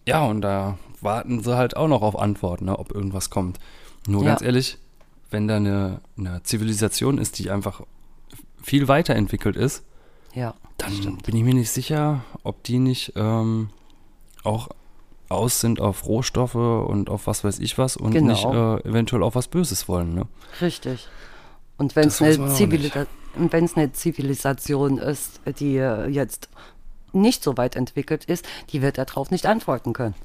[0.08, 3.60] ja, und da warten sie halt auch noch auf Antworten, ne, ob irgendwas kommt.
[4.08, 4.30] Nur Ja.
[4.30, 4.78] ganz ehrlich,
[5.32, 7.82] wenn da eine, eine Zivilisation ist, die einfach
[8.62, 9.84] viel weiterentwickelt ist,
[10.36, 10.54] Ja.
[10.78, 13.72] dann bin ich mir nicht sicher, ob die nicht ähm,
[14.44, 14.70] auch
[15.32, 18.32] aus sind auf Rohstoffe und auf was weiß ich was und Genau.
[18.34, 18.46] nicht
[18.86, 20.14] äh, eventuell auf was Böses wollen.
[20.14, 20.28] Ne?
[20.62, 21.08] Richtig.
[21.78, 23.06] Und wenn es eine, Zivilisa
[23.76, 26.50] eine Zivilisation ist, die äh, jetzt
[27.14, 30.16] nicht so weit entwickelt ist, die wird darauf nicht antworten können.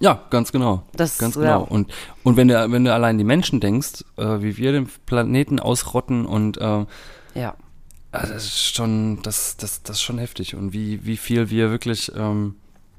[0.00, 0.82] Ja, ganz genau.
[0.94, 1.40] Das- ganz ja.
[1.42, 1.64] genau.
[1.64, 1.92] Und,
[2.24, 6.26] und wenn du, wenn du allein die Menschen denkst, äh, wie wir den Planeten ausrotten
[6.26, 6.86] und äh,
[7.34, 7.54] Ja.
[8.10, 10.54] Also das ist schon, das, das, das ist schon heftig.
[10.54, 12.56] Und wie, wie viel wir wirklich, ähm,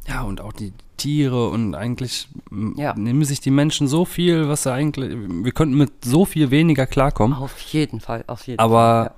[0.08, 2.28] ja, und auch die Tiere und eigentlich
[2.76, 2.94] Ja.
[2.96, 6.86] nehmen sich die Menschen so viel, was sie eigentlich, wir könnten mit so viel weniger
[6.86, 7.38] klarkommen.
[7.38, 9.12] Auf jeden Fall, auf jeden aber Fall.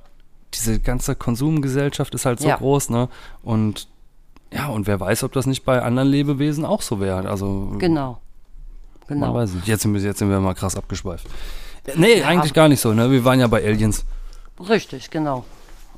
[0.54, 2.58] diese ganze Konsumgesellschaft ist halt so Ja.
[2.58, 3.10] groß, ne?
[3.44, 3.88] Und
[4.54, 7.28] ja, und wer weiß, ob das nicht bei anderen Lebewesen auch so wäre.
[7.30, 7.78] Also Ja.
[7.80, 8.22] Genau.
[9.10, 9.34] man Genau.
[9.34, 9.68] weiß nicht.
[9.68, 11.28] Jetzt sind wir, jetzt sind wir mal krass abgeschweift.
[11.96, 12.28] Nee, Ja.
[12.28, 13.12] eigentlich gar nicht so, ne?
[13.12, 14.06] Wir waren ja bei Aliens.
[14.70, 15.46] Richtig, genau.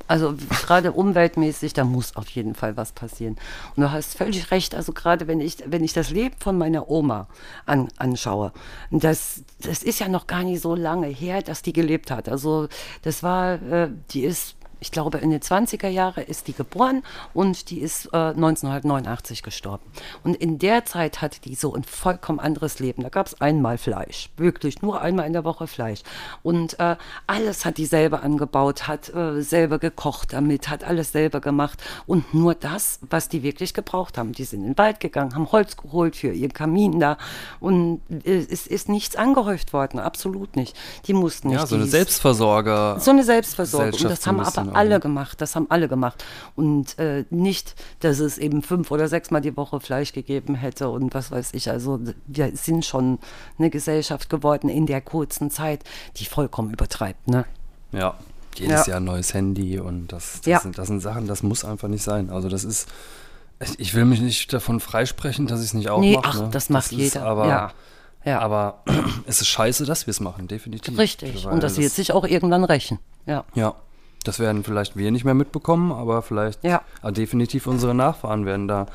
[0.08, 3.36] Also gerade umweltmäßig, da muss auf jeden Fall was passieren.
[3.76, 6.90] Und du hast völlig recht, also gerade wenn ich, wenn ich das Leben von meiner
[6.90, 7.28] Oma
[7.66, 8.52] an, anschaue,
[8.92, 12.30] das, das ist ja noch gar nicht so lange her, dass die gelebt hat.
[12.30, 12.68] Also
[13.04, 17.70] das war, äh, die ist, ich glaube in den 20er Jahren ist die geboren und
[17.70, 19.84] die ist äh, 1989 gestorben.
[20.24, 23.04] Und in der Zeit hatte die so ein vollkommen anderes Leben.
[23.04, 26.02] Da gab es einmal Fleisch, wirklich nur einmal in der Woche Fleisch.
[26.44, 31.40] Und äh, alles hat die selber angebaut, hat äh, selber gekocht damit, hat alles selber
[31.40, 31.82] gemacht.
[32.06, 34.32] Und nur das, was die wirklich gebraucht haben.
[34.34, 37.18] Die sind in den Wald gegangen, haben Holz geholt für ihren Kamin da.
[37.60, 40.76] Und äh, es ist nichts angehäuft worden, absolut nicht.
[41.08, 43.00] Die mussten nicht Ja, so eine Selbstversorger.
[43.00, 43.94] so eine Selbstversorgung.
[44.00, 45.00] Und das haben aber auch, alle ne?
[45.00, 45.42] gemacht.
[45.42, 46.24] Das haben alle gemacht.
[46.56, 51.14] Und äh, nicht, dass es eben fünf oder sechsmal die Woche Fleisch gegeben hätte und
[51.14, 51.70] was weiß ich.
[51.70, 53.20] Also wir sind schon
[53.58, 55.84] eine Gesellschaft geworden in der kurzen Zeit,
[56.18, 57.28] die vollkommen übertreibt.
[57.28, 57.46] Ne?
[57.92, 58.16] Ja.
[58.56, 58.94] Jedes Ja.
[58.94, 60.60] Jahr ein neues Handy und das, das, Ja.
[60.60, 62.30] sind, das sind Sachen, das muss einfach nicht sein.
[62.32, 62.88] Also das ist,
[63.78, 66.26] ich- will mich nicht davon freisprechen, dass ich es nicht auch Nee, mache.
[66.28, 66.50] ach, ne?
[66.52, 67.24] das macht ist jeder.
[67.26, 67.72] Aber ja.
[68.26, 68.40] Ja.
[68.40, 68.84] Aber
[69.28, 70.98] es ist scheiße, dass wir es machen, definitiv.
[70.98, 71.46] Richtig.
[71.46, 73.00] Und das wird sich auch irgendwann rächen.
[73.26, 73.46] Ja.
[73.54, 73.76] Ja,
[74.28, 76.82] das werden vielleicht wir nicht mehr mitbekommen, aber vielleicht Ja.
[77.02, 78.86] ah, definitiv unsere Nachfahren werden da,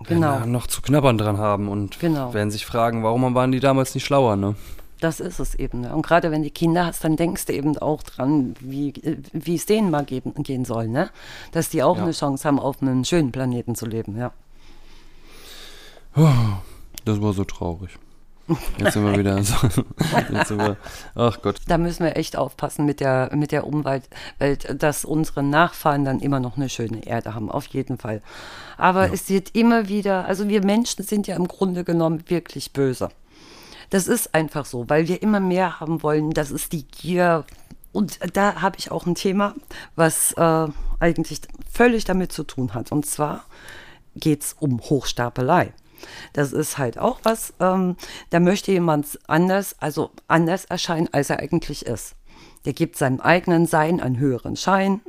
[0.00, 0.38] werden Genau.
[0.40, 2.34] da noch zu knabbern dran haben und Genau.
[2.34, 4.54] werden sich fragen, warum waren die damals nicht schlauer, ne?
[5.00, 5.80] Das ist es eben.
[5.82, 5.94] Ne?
[5.94, 9.56] Und gerade wenn du Kinder hast, dann denkst du eben auch dran, wie, äh, wie
[9.56, 11.10] es denen mal geben, gehen soll, ne?
[11.52, 12.04] Dass die auch Ja.
[12.04, 14.32] eine Chance haben, auf einem schönen Planeten zu leben, ja.
[17.04, 17.90] Das war so traurig.
[18.78, 19.54] Jetzt sind wir wieder so.
[20.32, 20.76] Jetzt sind wir,
[21.14, 21.56] ach Gott.
[21.66, 26.20] Da müssen wir echt aufpassen mit der, mit der Umwelt, Welt, dass unsere Nachfahren dann
[26.20, 28.22] immer noch eine schöne Erde haben, auf jeden Fall.
[28.76, 33.08] Aber es wird immer wieder, also wir Menschen sind ja im Grunde genommen wirklich böse.
[33.90, 36.30] Das ist einfach so, weil wir immer mehr haben wollen.
[36.30, 37.44] Das ist die Gier.
[37.92, 39.54] Und da habe ich auch ein Thema,
[39.94, 40.66] was äh,
[40.98, 42.92] eigentlich völlig damit zu tun hat.
[42.92, 43.44] Und zwar
[44.16, 45.72] geht es um Hochstapelei.
[46.32, 47.96] Das ist halt auch was, ähm,
[48.30, 52.14] da möchte jemand anders, also anders erscheinen, als er eigentlich ist.
[52.64, 55.00] Der gibt seinem eigenen Sein einen höheren Schein.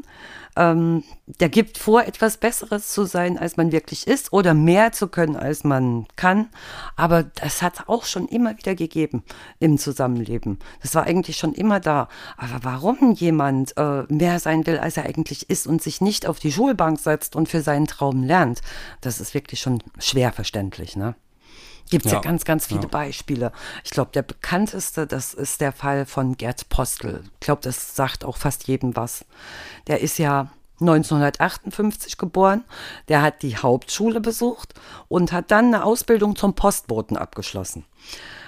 [0.56, 5.08] Ähm, der gibt vor, etwas Besseres zu sein, als man wirklich ist oder mehr zu
[5.08, 6.50] können, als man kann.
[6.96, 9.24] Aber das hat auch schon immer wieder gegeben
[9.60, 10.60] im Zusammenleben.
[10.82, 12.08] Das war eigentlich schon immer da.
[12.38, 16.40] Aber warum jemand äh, mehr sein will, als er eigentlich ist und sich nicht auf
[16.40, 18.62] die Schulbank setzt und für seinen Traum lernt,
[19.02, 21.16] das ist wirklich schon schwer verständlich, ne?
[21.90, 22.18] Gibt es ja.
[22.18, 22.88] Ja, ganz, ganz viele ja.
[22.88, 23.52] Beispiele.
[23.84, 27.24] Ich glaube, der bekannteste, das ist der Fall von Gerd Postel.
[27.36, 29.26] Ich glaube, das sagt auch fast jedem was.
[29.88, 30.50] Der ist ja
[30.82, 32.64] 1958 geboren.
[33.08, 34.74] Der hat die Hauptschule besucht
[35.08, 37.86] und hat dann eine Ausbildung zum Postboten abgeschlossen.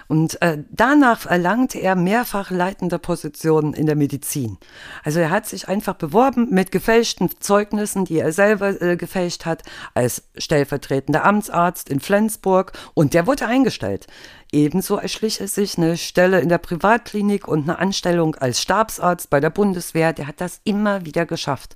[0.08, 4.58] Und äh, danach erlangte er mehrfach leitende Positionen in der Medizin.
[5.04, 9.64] Also er hat sich einfach beworben mit gefälschten Zeugnissen, die er selber äh, gefälscht hat,
[9.94, 14.08] als stellvertretender Amtsarzt in Flensburg und der wurde eingestellt.
[14.52, 19.42] Ebenso erschlich es sich eine Stelle in der Privatklinik und eine Anstellung als Stabsarzt bei
[19.42, 20.14] der Bundeswehr.
[20.14, 21.76] Der hat das immer wieder geschafft.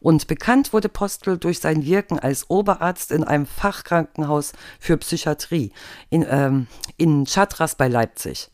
[0.00, 5.72] Und bekannt wurde Postel durch sein Wirken als Oberarzt in einem Fachkrankenhaus für Psychiatrie
[6.08, 8.50] in, ähm, in Chatras bei Leipzig.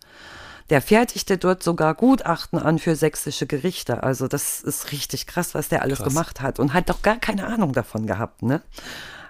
[0.71, 4.03] Der fertigte dort sogar Gutachten an für sächsische Gerichte.
[4.03, 6.09] Also das ist richtig krass, was der alles Krass.
[6.09, 8.63] gemacht hat und hat doch gar keine Ahnung davon gehabt, ne?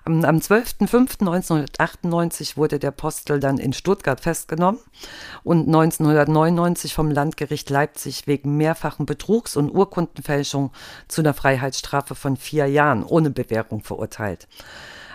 [0.05, 4.81] Am, am 12.05.1998 wurde der Postel dann in Stuttgart festgenommen
[5.45, 10.73] und 1999 vom Landgericht Leipzig wegen mehrfachen Betrugs und Urkundenfälschung
[11.07, 14.49] zu einer Freiheitsstrafe von vier Jahren ohne Bewährung verurteilt.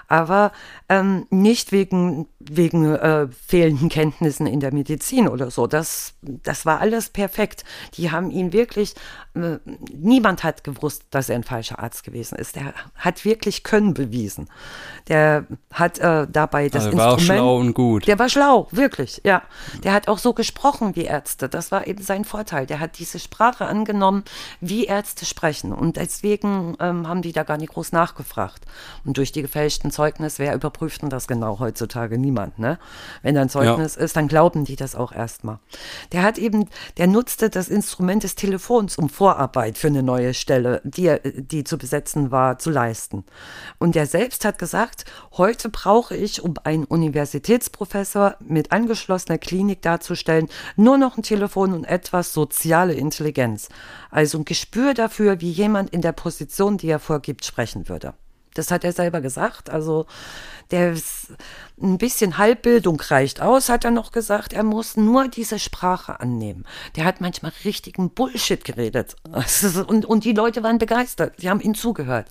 [0.08, 0.52] Aber
[0.90, 5.68] ähm, nicht wegen, wegen äh, fehlenden Kenntnissen in der Medizin oder so.
[5.68, 7.66] Das, das war alles perfekt.
[7.96, 8.96] Die haben ihn wirklich,
[9.36, 9.58] äh,
[9.94, 12.56] niemand hat gewusst, dass er ein falscher Arzt gewesen ist.
[12.56, 14.48] Der hat wirklich Können bewiesen.
[15.10, 17.40] Der hat äh, dabei das Also war auch Instrument.
[17.40, 18.08] schlau und gut.
[18.08, 19.42] Der war schlau, wirklich, ja.
[19.84, 21.50] Der hat auch so gesprochen wie Ärzte.
[21.50, 22.66] Das war eben sein Vorteil.
[22.66, 24.24] Der hat diese Sprache angenommen,
[24.62, 25.74] wie Ärzte sprechen.
[25.74, 28.64] Und deswegen ähm, haben die da gar nicht groß nachgefragt.
[29.04, 32.20] Und durch die gefälschten Zeugnisse, wer überprüft denn das genau heutzutage?
[32.20, 32.78] Niemand, ne?
[33.24, 35.58] Wenn da ein Zeugnis ist, dann glauben die das auch erstmal.
[36.12, 40.82] Der hat eben, der nutzte das Instrument des Telefons, um Vorarbeit für eine neue Stelle,
[40.84, 43.24] die, er- die zu besetzen war, zu leisten.
[43.80, 45.06] Und er selbst hat gesagt,
[45.36, 51.86] heute brauche ich, um einen Universitätsprofessor mit angeschlossener Klinik darzustellen, nur noch ein Telefon und
[51.86, 53.70] etwas soziale Intelligenz.
[54.12, 58.14] Also ein Gespür dafür, wie jemand in der Position, die er vorgibt, sprechen würde.
[58.58, 59.70] Das hat er selber gesagt.
[59.70, 60.06] Also
[60.72, 61.28] der ist,
[61.82, 64.54] ein bisschen Halbbildung reicht aus, hat er noch gesagt.
[64.54, 66.66] Er muss nur diese Sprache annehmen.
[66.96, 69.16] Der hat manchmal richtigen Bullshit geredet.
[69.88, 71.42] Und, und die Leute waren begeistert.
[71.42, 72.28] Die haben ihm zugehört.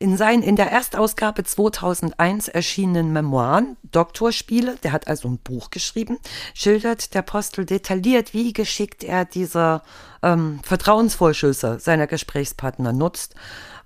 [0.00, 6.18] In seinen in der Erstausgabe 2001 erschienenen Memoiren Doktorspiele, der hat also ein Buch geschrieben,
[6.54, 9.82] schildert der Apostel detailliert, wie geschickt er diese
[10.22, 13.34] ähm, Vertrauensvorschüsse seiner Gesprächspartner nutzt,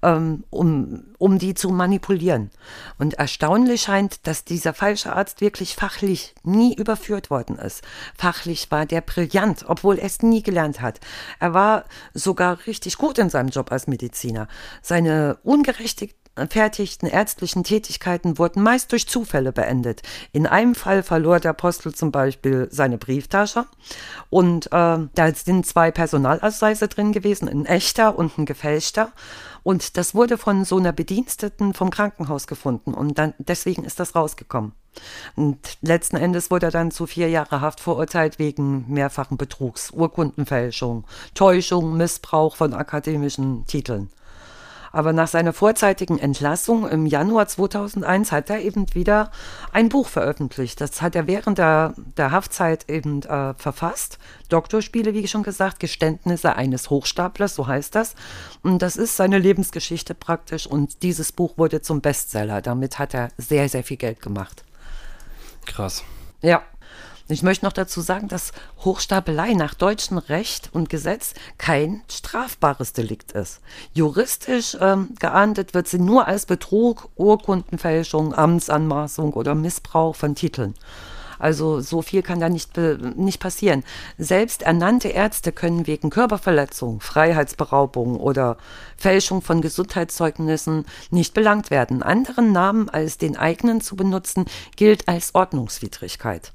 [0.03, 2.51] ähm, um, um die zu manipulieren.
[2.99, 7.83] Und erstaunlich scheint, dass dieser falsche Arzt wirklich fachlich nie überführt worden ist.
[8.17, 11.01] Fachlich war der brillant, obwohl er es nie gelernt hat.
[11.39, 11.85] Er war
[12.15, 14.49] sogar richtig gut in seinem Job als Mediziner.
[14.83, 15.39] Seine
[16.37, 20.03] ungerechtfertigten ärztlichen Tätigkeiten wurden meist durch Zufälle beendet.
[20.33, 23.67] In einem Fall verlor der Apostel zum Beispiel seine Brieftasche
[24.31, 29.13] und äh, da sind zwei Personalausweise drin gewesen, ein echter und ein gefälschter.
[29.65, 34.17] Und das wurde von so einer Bediensteten vom Krankenhaus gefunden und dann deswegen ist das
[34.17, 34.73] rausgekommen.
[35.37, 41.05] Und letzten Endes wurde er dann zu vier Jahre Haft verurteilt wegen mehrfachen Betrugs, Urkundenfälschung,
[41.35, 44.11] Täuschung, Missbrauch von akademischen Titeln.
[44.93, 49.31] Aber nach seiner vorzeitigen Entlassung im Januar 2001 hat er eben wieder
[49.73, 50.81] ein Buch veröffentlicht.
[50.81, 54.19] Das hat er während der, der Haftzeit eben äh, verfasst.
[54.51, 58.15] Doktorspiele, wie schon gesagt, Geständnisse eines Hochstaplers, so heißt das.
[58.63, 60.67] Und das ist seine Lebensgeschichte praktisch.
[60.67, 62.61] Und dieses Buch wurde zum Bestseller.
[62.61, 64.65] Damit hat er sehr, sehr viel Geld gemacht.
[65.65, 66.05] Krass.
[66.43, 66.63] Ja.
[67.33, 68.53] Ich möchte noch dazu sagen, dass
[68.85, 73.63] Hochstapelei nach deutschem Recht und Gesetz kein strafbares Delikt ist.
[73.95, 80.75] Juristisch ähm, geahndet wird sie nur als Betrug, Urkundenfälschung, Amtsanmaßung oder Missbrauch von Titeln.
[81.39, 83.83] Also so viel kann da nicht, nicht passieren.
[84.19, 88.59] Selbst ernannte Ärzte können wegen Körperverletzung, Freiheitsberaubung oder
[88.99, 92.03] Fälschung von Gesundheitszeugnissen nicht belangt werden.
[92.03, 94.45] Anderen Namen als den eigenen zu benutzen,
[94.77, 96.53] gilt als Ordnungswidrigkeit.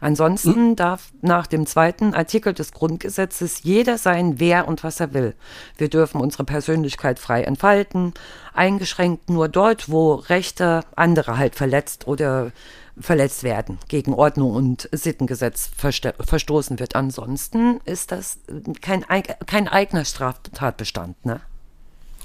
[0.00, 0.76] Ansonsten hm?
[0.76, 5.34] darf nach dem zweiten Artikel des Grundgesetzes jeder sein, wer und was er will.
[5.76, 8.14] Wir dürfen unsere Persönlichkeit frei entfalten,
[8.54, 12.52] eingeschränkt nur dort, wo Rechte anderer halt verletzt oder
[12.98, 16.96] verletzt werden, gegen Ordnung und Sittengesetz verstoßen wird.
[16.96, 18.38] Ansonsten ist das
[18.80, 19.04] kein,
[19.46, 21.26] kein eigener Straftatbestand.
[21.26, 21.40] Ne?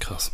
[0.00, 0.30] Krass.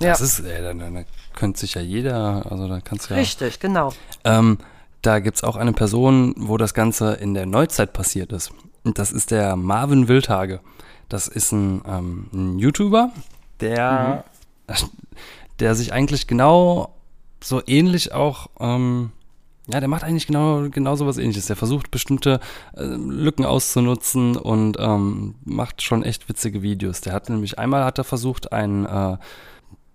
[0.00, 0.10] Ja.
[0.10, 1.04] Das ist, ey, da, da
[1.34, 3.20] könnte sich ja jeder, also da kannst du ja.
[3.20, 3.92] Richtig, genau.
[4.24, 4.58] Ähm,
[5.02, 8.52] da gibt es auch eine Person, wo das Ganze in der Neuzeit passiert ist.
[8.84, 10.60] Und das ist der Marvin Wildhage.
[11.08, 13.10] Das ist ein, ähm, ein YouTuber,
[13.60, 14.24] der,
[14.68, 14.74] mhm.
[15.58, 16.94] der sich eigentlich genau
[17.42, 19.10] so ähnlich auch, ähm,
[19.66, 21.46] ja, der macht eigentlich genau, genau so was ähnliches.
[21.46, 22.40] Der versucht bestimmte
[22.76, 27.00] äh, Lücken auszunutzen und ähm, macht schon echt witzige Videos.
[27.00, 29.18] Der hat nämlich einmal hat er versucht, ein äh,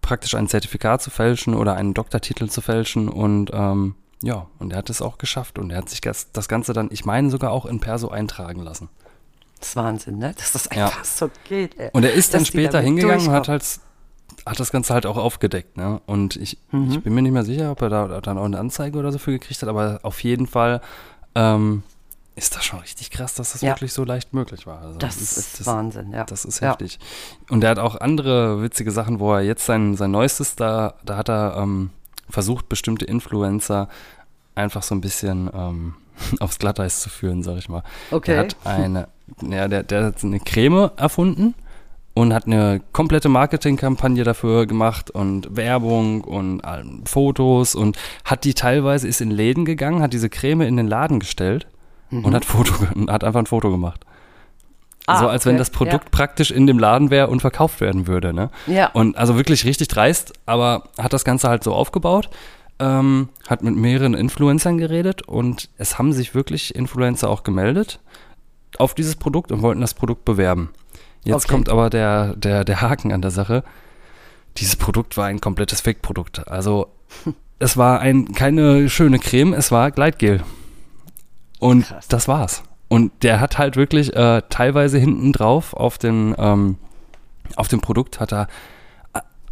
[0.02, 4.80] praktisch ein Zertifikat zu fälschen oder einen Doktortitel zu fälschen und ähm, ja, und er
[4.80, 7.66] hat es auch geschafft und er hat sich das Ganze dann, ich meine, sogar auch
[7.66, 8.90] in Perso eintragen lassen.
[9.60, 10.34] Das ist Wahnsinn, ne?
[10.38, 11.04] Dass das einfach ja.
[11.04, 11.80] so geht.
[11.80, 11.90] Ey.
[11.94, 13.64] Und er ist dann später hingegangen und hat halt
[14.46, 16.02] hat das Ganze halt auch aufgedeckt, ne?
[16.06, 16.92] Und ich, mhm.
[16.92, 19.18] ich bin mir nicht mehr sicher, ob er da dann auch eine Anzeige oder so
[19.18, 20.82] für gekriegt hat, aber auf jeden Fall
[21.36, 21.84] ähm,
[22.36, 23.72] ist das schon richtig krass, dass das ja.
[23.72, 24.82] wirklich so leicht möglich war.
[24.82, 26.24] Also das, das, ist, das, Wahnsinn, ja.
[26.24, 27.00] Das ist heftig.
[27.02, 27.54] Ja.
[27.54, 31.18] Und er hat auch andere witzige Sachen, wo er jetzt sein, sein neuestes, da, da
[31.18, 31.90] hat er ähm,
[32.30, 33.88] versucht, bestimmte Influencer
[34.56, 35.96] einfach so ein bisschen ähm,
[36.40, 37.84] aufs Glatteis zu führen, sag ich mal.
[38.12, 38.32] Okay.
[38.32, 39.08] Der hat eine,
[39.42, 41.54] ja, der, der hat eine Creme erfunden
[42.14, 46.62] und hat eine komplette Marketingkampagne dafür gemacht und Werbung und
[47.06, 51.20] Fotos und hat die teilweise, ist in Läden gegangen, hat diese Creme in den Laden
[51.20, 51.68] gestellt
[52.10, 52.26] mhm.
[52.26, 52.74] und hat, Foto,
[53.08, 54.04] hat einfach ein Foto gemacht.
[55.08, 55.52] Ah, so als okay.
[55.52, 56.10] wenn das Produkt ja.
[56.12, 58.34] praktisch in dem Laden wäre und verkauft werden würde.
[58.34, 58.50] Ne?
[58.68, 58.92] Ja.
[58.92, 62.30] Und also wirklich richtig dreist, aber hat das Ganze halt so aufgebaut,
[62.80, 68.02] ähm, hat mit mehreren Influencern geredet und es haben sich wirklich Influencer auch gemeldet
[68.78, 70.72] auf dieses Produkt und wollten das Produkt bewerben.
[71.24, 71.54] Jetzt okay.
[71.54, 73.64] kommt aber der, der, der Haken an der Sache.
[74.58, 76.50] Dieses Produkt war ein komplettes Fake-Produkt.
[76.50, 76.88] Also
[77.60, 80.44] es war ein, keine schöne Creme, es war Gleitgel.
[81.60, 82.10] Und Krass.
[82.10, 82.64] das war's.
[82.90, 86.78] Und der hat halt wirklich äh, teilweise hinten drauf auf den ähm,
[87.56, 88.48] auf dem Produkt hat er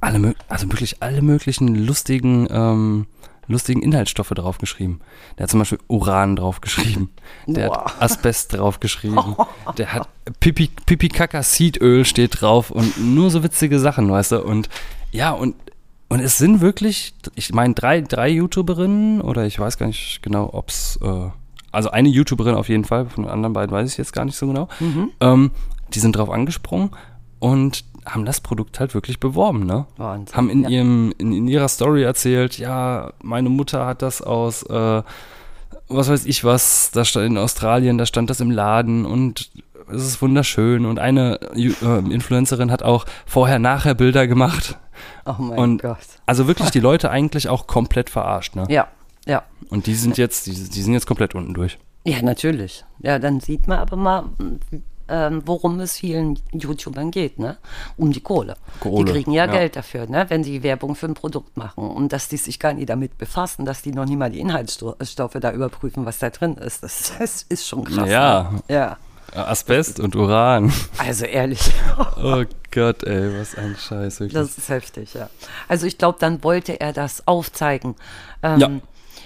[0.02, 3.08] alle also wirklich alle möglichen lustigen ähm,
[3.48, 5.02] lustigen Inhaltsstoffe draufgeschrieben.
[5.38, 7.10] Der hat zum Beispiel Uran draufgeschrieben.
[7.46, 7.86] Der Boah.
[7.86, 9.36] hat Asbest draufgeschrieben.
[9.78, 14.44] Der hat Pipi, Pipi Kaka Seedöl steht drauf und nur so witzige Sachen, weißt du.
[14.44, 14.70] Und
[15.12, 15.56] ja, und,
[16.10, 20.50] und es sind wirklich, ich meine, drei, drei YouTuberinnen oder ich weiß gar nicht genau,
[20.52, 21.30] ob es äh,
[21.76, 24.38] also eine YouTuberin auf jeden Fall, von den anderen beiden weiß ich jetzt gar nicht
[24.38, 24.68] so genau.
[24.80, 25.12] Mhm.
[25.20, 25.52] Ähm,
[25.94, 26.92] die sind drauf angesprungen
[27.40, 29.86] und haben das Produkt halt wirklich beworben, ne?
[29.98, 30.70] Wahnsinn, haben in ja.
[30.70, 35.04] ihrem, in, in, ihrer Story erzählt, ja, meine Mutter hat das aus, äh,
[35.88, 39.52] was weiß ich was, da stand in Australien, da stand das im Laden und
[39.92, 40.86] es ist wunderschön.
[40.86, 41.74] Und eine äh,
[42.12, 44.78] Influencerin hat auch vorher-nachher Bilder gemacht.
[45.26, 45.98] Oh mein und Gott.
[46.26, 48.66] Also wirklich die Leute eigentlich auch komplett verarscht, ne?
[48.70, 48.88] Ja,
[49.26, 49.44] ja.
[49.70, 51.78] Und die sind jetzt, die, die sind jetzt komplett unten durch.
[52.06, 52.86] Ja, natürlich.
[53.00, 54.26] Ja, dann sieht man aber mal,
[55.08, 57.58] ähm, worum es vielen YouTubern geht, ne?
[57.98, 58.56] Um die Kohle.
[58.80, 59.06] Kohle.
[59.06, 60.26] Die kriegen ja, ja, Geld dafür, ne?
[60.30, 61.90] Wenn sie Werbung für ein Produkt machen.
[61.90, 65.38] Und dass die sich gar nicht damit befassen, dass die noch nie mal die Inhaltsstoffe
[65.40, 66.84] da überprüfen, was da drin ist.
[66.84, 68.10] Das, das ist schon krass.
[68.10, 68.52] Ja.
[68.52, 68.76] Ne?
[68.76, 68.98] Ja.
[69.34, 70.72] Asbest und Uran.
[70.98, 71.60] Also ehrlich.
[72.18, 74.22] oh Gott, ey, was ein Scheiß.
[74.22, 74.34] Wirklich.
[74.34, 75.30] Das ist heftig, ja.
[75.68, 77.96] Also ich glaube, dann wollte er das aufzeigen.
[78.42, 78.70] Ähm, ja.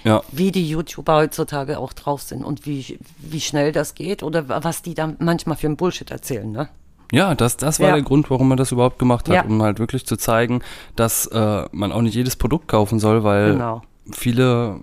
[0.04, 0.22] Ja.
[0.32, 4.82] wie die YouTuber heutzutage auch drauf sind und wie, wie schnell das geht oder was
[4.82, 6.68] die da manchmal für ein Bullshit erzählen, ne?
[7.12, 7.94] Ja, das, das war ja.
[7.94, 9.42] der Grund, warum man das überhaupt gemacht hat, ja.
[9.42, 10.62] um halt wirklich zu zeigen,
[10.94, 13.82] dass äh, man auch nicht jedes Produkt kaufen soll, weil genau.
[14.12, 14.80] viele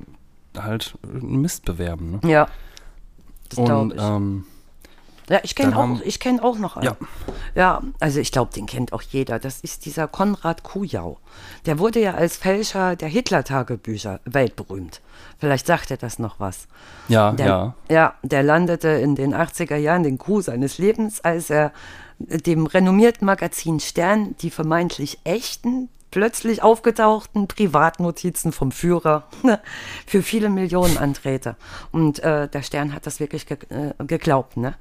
[0.57, 2.19] halt Mist bewerben.
[2.21, 2.29] Ne?
[2.29, 2.47] Ja,
[3.49, 4.01] das Und ich.
[4.01, 4.43] Ähm,
[5.29, 6.85] Ja, ich kenne auch, ich kenn auch noch einen.
[6.85, 6.97] Ja.
[7.53, 9.39] Ja, also ich glaube, den kennt auch jeder.
[9.39, 11.17] Das ist dieser Konrad Kujau.
[11.65, 15.01] Der wurde ja als Fälscher der Hitler-Tagebücher weltberühmt.
[15.37, 16.67] Vielleicht sagt er das noch was.
[17.09, 17.75] Ja, Der, ja.
[17.89, 21.71] ja, der landete in den 80er Jahren den Coup seines Lebens, als er
[22.19, 29.27] dem renommierten Magazin Stern die vermeintlich echten, plötzlich aufgetauchten Privatnotizen vom Führer
[30.07, 31.55] für viele Millionen andrehte.
[31.91, 34.57] Und äh, der Stern hat das wirklich ge äh, geglaubt.
[34.57, 34.75] Ne?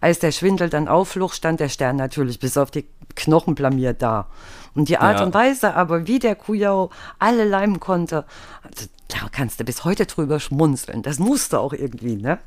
[0.00, 4.28] Als der Schwindel dann aufflog, stand der Stern natürlich bis auf die Knochen blamiert da.
[4.74, 5.26] Und die Art Ja.
[5.26, 8.24] und Weise aber, wie der Kujau alle leimen konnte,
[8.62, 11.02] also, da kannst du bis heute drüber schmunzeln.
[11.02, 12.38] Das musste auch irgendwie, ne?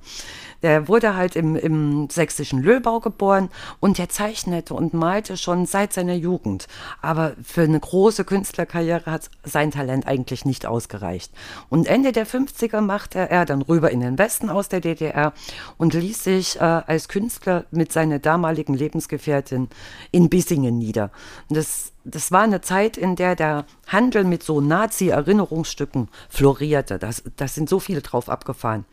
[0.62, 5.94] Der wurde halt im, im sächsischen Löbau geboren und der zeichnete und malte schon seit
[5.94, 6.68] seiner Jugend.
[7.02, 11.32] Aber für eine große Künstlerkarriere hat sein Talent eigentlich nicht ausgereicht.
[11.70, 15.34] Und Ende der 50er machte er dann rüber in den Westen aus der DDR
[15.78, 19.70] und ließ sich äh, als Künstler mit seiner damaligen Lebensgefährtin
[20.12, 21.12] in Bissingen nieder.
[21.50, 26.98] Und das das war eine Zeit, in der der Handel mit so Nazi-Erinnerungsstücken florierte.
[26.98, 28.86] Das, das sind so viele drauf abgefahren.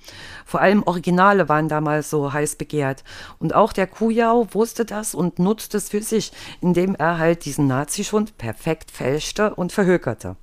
[0.45, 3.05] Vor allem Originale waren damals so heiß begehrt.
[3.39, 7.67] Und auch der Kujau wusste das und nutzte es für sich, indem er halt diesen
[7.67, 10.37] Nazischund perfekt fälschte und verhökerte.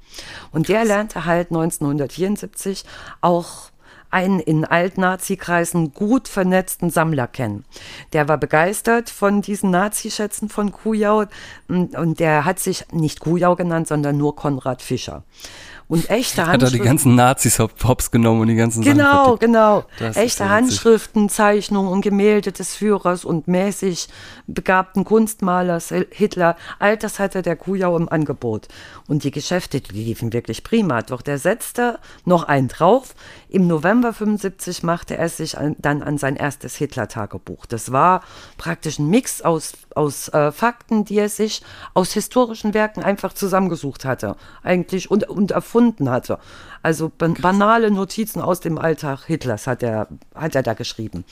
[0.51, 2.83] Und der lernte halt 1974
[3.21, 3.69] auch
[4.15, 7.65] einen in Alt-Nazi-Kreisen gut vernetzten Sammler kennen.
[8.13, 11.25] Der war begeistert von diesen Nazi-Schätzen von Kujau
[11.67, 15.23] und, und der hat sich nicht Kujau genannt, sondern nur Konrad Fischer.
[15.87, 16.85] Und echte Hat er die Handschriften.
[16.87, 19.83] ganzen Nazis hop- hops genommen und die ganzen Sachen Genau, genau.
[19.99, 20.49] Das Echte.
[20.49, 24.07] Handschriften, Zeichnungen und Gemälde des Führers und mäßig
[24.47, 28.67] begabten Kunstmalers Hitler, all das hatte der Kujau im Angebot.
[29.07, 31.03] Und die Geschäfte, liefen wirklich prima.
[31.03, 33.13] Doch der setzte noch einen drauf.
[33.55, 37.65] Im November 75 machte er sich an, dann an sein erstes Hitler-Tagebuch.
[37.65, 38.21] Das war
[38.57, 41.61] praktisch ein Mix aus, aus äh, Fakten, die er sich
[41.93, 44.35] aus historischen Werken einfach zusammengesucht hatte.
[44.61, 46.37] Eigentlich und, und erfunden hatte.
[46.83, 51.23] Also ban banale Notizen aus dem Alltag Hitlers hat er, hat er da geschrieben.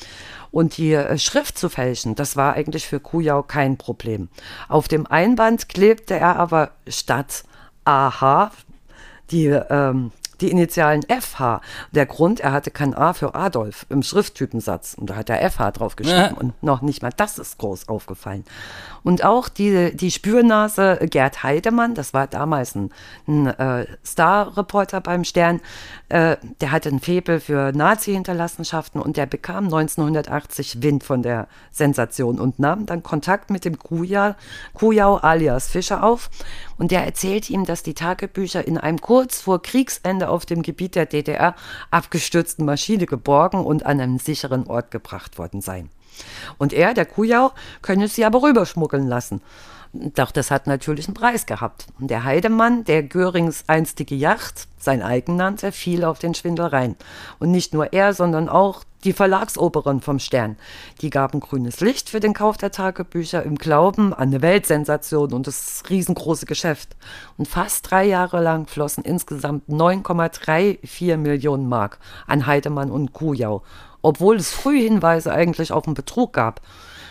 [0.49, 4.29] Und die äh, Schrift zu fälschen, das war eigentlich für Kujau kein Problem.
[4.69, 7.43] Auf dem Einband klebte er aber statt
[7.83, 8.51] AH
[9.29, 10.11] die, ähm,
[10.43, 11.61] die Initialen FH.
[11.91, 14.93] Der Grund, er hatte kein A für Adolf im Schrifttypensatz.
[14.93, 16.35] Und da hat er FH drauf geschrieben.
[16.35, 16.37] Ja.
[16.37, 18.43] Und noch nicht mal das ist groß aufgefallen.
[19.03, 22.91] Und auch die, die Spürnase Gerd Heidemann, das war damals ein,
[23.27, 25.59] ein äh, Star-Reporter beim Stern,
[26.09, 32.39] äh, der hatte ein Faible für Nazi-Hinterlassenschaften und der bekam 1980 Wind von der Sensation
[32.39, 34.35] und nahm dann Kontakt mit dem Kujau,
[34.73, 36.29] Kujau alias Fischer auf.
[36.77, 40.95] Und der erzählte ihm, dass die Tagebücher in einem kurz vor Kriegsende auf dem Gebiet
[40.95, 41.55] der DDR
[41.91, 45.89] abgestürzten Maschine geborgen und an einen sicheren Ort gebracht worden seien.
[46.57, 49.41] Und er, der Kujau, könne sie aber rüberschmuggeln lassen.
[49.93, 51.85] Doch das hat natürlich einen Preis gehabt.
[51.99, 56.95] Und der Heidemann, der Görings einstige Yacht, sein eigen nannte, fiel auf den Schwindel rein.
[57.37, 60.57] Und nicht nur er, sondern auch die Verlagsoberen vom Stern.
[61.01, 65.45] Die gaben grünes Licht für den Kauf der Tagebücher im Glauben an eine Weltsensation und
[65.45, 66.95] das riesengroße Geschäft.
[67.37, 73.61] Und fast drei Jahre lang flossen insgesamt 9,34 Millionen Mark an Heidemann und Kujau,
[74.03, 76.61] obwohl es früh Hinweise eigentlich auf einen Betrug gab.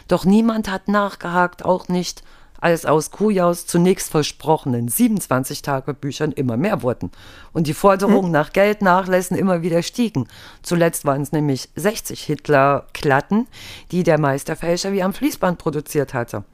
[0.07, 2.23] Doch niemand hat nachgehakt, auch nicht,
[2.63, 7.11] als aus Kujaus zunächst versprochenen 27 Tagebüchern immer mehr wurden
[7.53, 10.29] und die Forderungen nach Geldnachlässen immer wieder stiegen.
[10.63, 13.49] Zuletzt waren es nämlich 60 Hitler-Klatten,
[13.91, 16.45] die der Meisterfälscher wie am Fließband produziert hatte.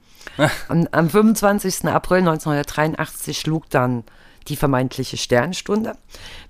[0.70, 1.84] Und am 25.
[1.84, 4.04] April 1983 schlug dann
[4.48, 5.96] die vermeintliche Sternstunde.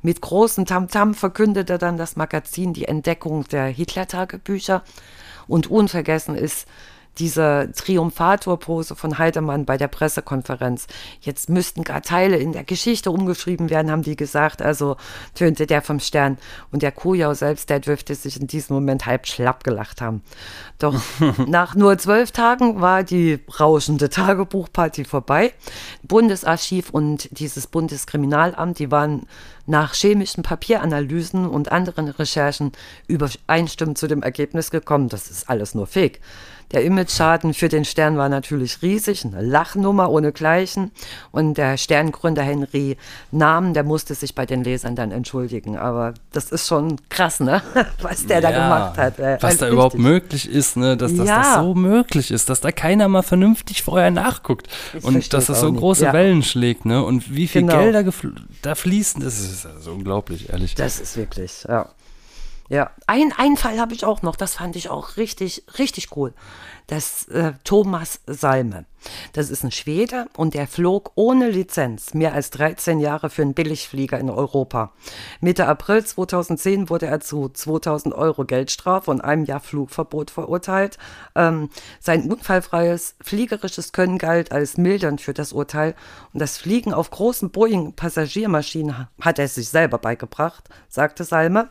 [0.02, 4.82] Mit großem Tamtam verkündete dann das Magazin die Entdeckung der Hitler-Tagebücher.
[5.46, 6.66] Und unvergessen ist
[7.18, 10.86] diese Triumphator-Pose von Heidemann bei der Pressekonferenz.
[11.20, 14.62] Jetzt müssten gar Teile in der Geschichte umgeschrieben werden, haben die gesagt.
[14.62, 14.96] Also
[15.34, 16.38] tönte der vom Stern.
[16.70, 20.22] Und der Kujau selbst, der dürfte sich in diesem Moment halb schlapp gelacht haben.
[20.78, 21.00] Doch
[21.46, 25.52] nach nur zwölf Tagen war die rauschende Tagebuchparty vorbei.
[26.02, 29.26] Bundesarchiv und dieses Bundeskriminalamt, die waren
[29.66, 32.72] nach chemischen Papieranalysen und anderen Recherchen
[33.06, 36.20] übereinstimmend zu dem Ergebnis gekommen, das ist alles nur Fake.
[36.72, 40.90] Der Image-Schaden für den Stern war natürlich riesig, eine Lachnummer ohnegleichen.
[41.30, 42.96] Und der Sterngründer Henry
[43.30, 45.78] Nahm, der musste sich bei den Lesern dann entschuldigen.
[45.78, 47.62] Aber das ist schon krass, ne?
[48.02, 49.18] Was der da Ja, gemacht hat.
[49.18, 50.10] Äh, Was da überhaupt richtig.
[50.10, 50.96] möglich ist, ne?
[50.96, 51.42] dass, dass Ja.
[51.42, 55.60] das so möglich ist, dass da keiner mal vernünftig vorher nachguckt Ich und dass das
[55.60, 56.12] so nicht, große ja.
[56.12, 57.02] Wellen schlägt ne?
[57.02, 57.78] und wie viel Genau.
[57.78, 58.04] Gelder
[58.62, 60.74] da fließen, das ist also unglaublich, ehrlich.
[60.74, 61.88] Das ist wirklich, ja.
[62.68, 66.34] Ja, ein, einen Fall habe ich auch noch, das fand ich auch richtig, richtig cool.
[66.86, 68.84] Das äh, Thomas Salme.
[69.32, 73.54] Das ist ein Schwede und der flog ohne Lizenz mehr als 13 Jahre für einen
[73.54, 74.92] Billigflieger in Europa.
[75.40, 80.98] Mitte April 2010 wurde er zu 2000 Euro Geldstrafe und einem Jahr Flugverbot verurteilt.
[81.34, 81.70] Ähm,
[82.00, 85.94] sein unfallfreies fliegerisches Können galt als mildernd für das Urteil
[86.32, 91.70] und das Fliegen auf großen Boeing-Passagiermaschinen hat er sich selber beigebracht, sagte Salme.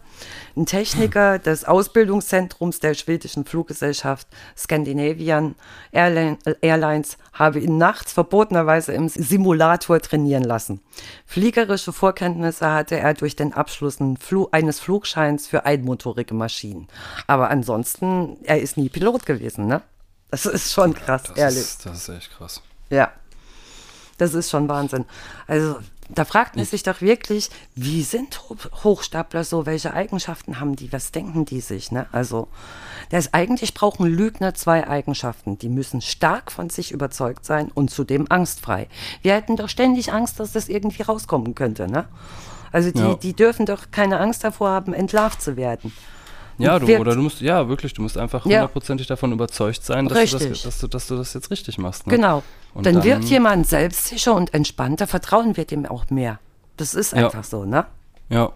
[0.55, 5.55] Ein Techniker des Ausbildungszentrums der schwedischen Fluggesellschaft Scandinavian
[5.91, 10.81] Airlines habe ihn nachts verbotenerweise im Simulator trainieren lassen.
[11.25, 13.99] Fliegerische Vorkenntnisse hatte er durch den Abschluss
[14.51, 16.87] eines Flugscheins für einmotorige Maschinen.
[17.27, 19.81] Aber ansonsten, er ist nie Pilot gewesen, ne?
[20.31, 21.59] Das ist schon krass, das ehrlich.
[21.59, 22.61] Ist, das ist echt krass.
[22.89, 23.11] Ja.
[24.17, 25.05] Das ist schon Wahnsinn.
[25.45, 25.77] Also,
[26.09, 28.41] da fragt man sich doch wirklich, wie sind
[28.83, 29.65] Hochstapler so?
[29.65, 30.91] Welche Eigenschaften haben die?
[30.93, 31.91] Was denken die sich?
[31.91, 32.07] Ne?
[32.11, 32.47] Also,
[33.09, 35.57] das eigentlich brauchen Lügner zwei Eigenschaften.
[35.57, 38.87] Die müssen stark von sich überzeugt sein und zudem angstfrei.
[39.21, 41.87] Wir hätten doch ständig Angst, dass das irgendwie rauskommen könnte.
[41.89, 42.07] Ne?
[42.71, 43.15] Also, die, Ja.
[43.15, 45.91] die dürfen doch keine Angst davor haben, entlarvt zu werden.
[46.57, 48.61] Ja, du, oder du musst, ja, wirklich, du musst einfach Ja.
[48.61, 52.07] hundertprozentig davon überzeugt sein, dass du, das, dass, du, dass du das jetzt richtig machst.
[52.07, 52.15] Ne?
[52.15, 52.43] Genau.
[52.73, 56.39] Dann, dann- wirkt jemand selbstsicher und entspannter, vertrauen wir dem auch mehr.
[56.77, 57.25] Das ist Ja.
[57.25, 57.85] einfach so, ne?
[58.29, 58.51] Ja,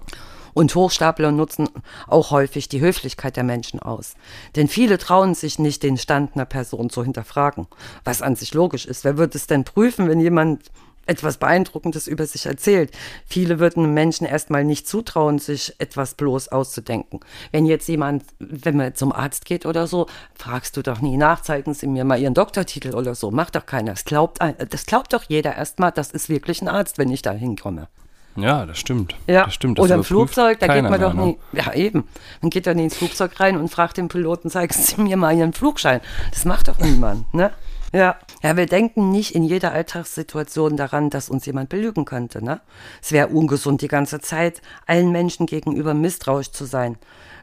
[0.54, 1.70] Und Hochstapler nutzen
[2.08, 4.16] auch häufig die Höflichkeit der Menschen aus.
[4.58, 7.68] Denn viele trauen sich nicht, den Stand einer Person zu hinterfragen.
[8.04, 9.06] Was an sich logisch ist.
[9.06, 10.64] Wer wird es denn prüfen, wenn jemand
[11.12, 12.91] etwas Beeindruckendes über sich erzählt?
[13.28, 17.20] Viele würden Menschen erstmal nicht zutrauen, sich etwas bloß auszudenken.
[17.51, 21.41] Wenn jetzt jemand, wenn man zum Arzt geht oder so, fragst du doch nie nach,
[21.41, 23.30] zeigen Sie mir mal Ihren Doktortitel oder so.
[23.30, 23.91] Macht doch keiner.
[23.91, 24.39] Das glaubt,
[24.70, 27.89] das glaubt doch jeder erstmal, das ist wirklich ein Arzt, wenn ich da hinkomme.
[28.38, 29.16] ja, das stimmt.
[29.28, 29.78] Ja, das stimmt.
[29.78, 31.26] Das oder im Flugzeug, da geht man doch ne?
[31.26, 31.38] nie.
[31.51, 32.07] Ja, eben.
[32.41, 35.51] Man geht dann ins Flugzeug rein und fragt den Piloten, zeigen Sie mir mal Ihren
[35.51, 35.99] Flugschein.
[36.32, 37.51] Das macht doch niemand, ne?
[37.94, 38.18] Ja.
[38.42, 42.62] Ja, wir denken nicht in jeder Alltagssituation daran, dass uns jemand belügen könnte, ne?
[43.02, 46.98] Es wäre ungesund, die ganze Zeit allen Menschen gegenüber misstrauisch zu sein.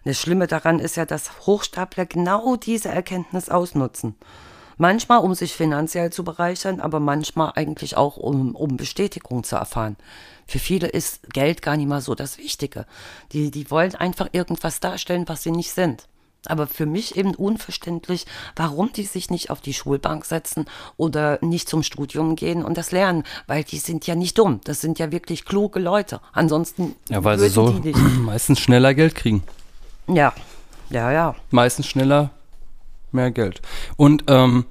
[0.04, 4.16] Das Schlimme daran ist ja, dass Hochstapler genau diese Erkenntnis ausnutzen.
[4.78, 9.96] Manchmal, um sich finanziell zu bereichern, aber manchmal eigentlich auch, um, um Bestätigung zu erfahren.
[10.46, 12.86] Für viele ist Geld gar nicht mal so das Wichtige.
[13.32, 16.08] Die, die wollen einfach irgendwas darstellen, was sie nicht sind.
[16.48, 18.26] Aber für mich eben unverständlich,
[18.56, 22.90] warum die sich nicht auf die Schulbank setzen oder nicht zum Studium gehen und das
[22.92, 24.60] lernen, weil die sind ja nicht dumm.
[24.64, 26.20] Das sind ja wirklich kluge Leute.
[26.32, 27.80] Ansonsten Ja, weil sie so
[28.20, 29.42] meistens schneller Geld kriegen.
[30.06, 30.32] Ja,
[30.90, 31.34] ja, ja.
[31.50, 32.30] Meistens schneller
[33.12, 33.60] mehr Geld.
[33.96, 34.64] Und ähm,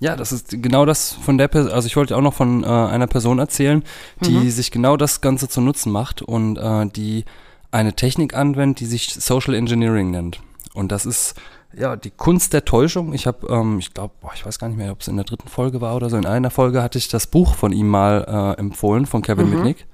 [0.00, 2.66] ja, das ist genau das von der Person, also ich wollte auch noch von äh,
[2.66, 3.84] einer Person erzählen,
[4.24, 4.50] die Mhm.
[4.50, 7.24] sich genau das Ganze zu Nutzen macht und äh, die
[7.70, 10.40] eine Technik anwendet, die sich Social Engineering nennt.
[10.74, 11.34] Und das ist
[11.76, 13.12] ja die Kunst der Täuschung.
[13.12, 15.48] Ich habe, ähm, ich glaube, ich weiß gar nicht mehr, ob es in der dritten
[15.48, 16.16] Folge war oder so.
[16.16, 19.54] In einer Folge hatte ich das Buch von ihm mal äh, empfohlen, von Kevin Mhm.
[19.56, 19.86] Mitnick.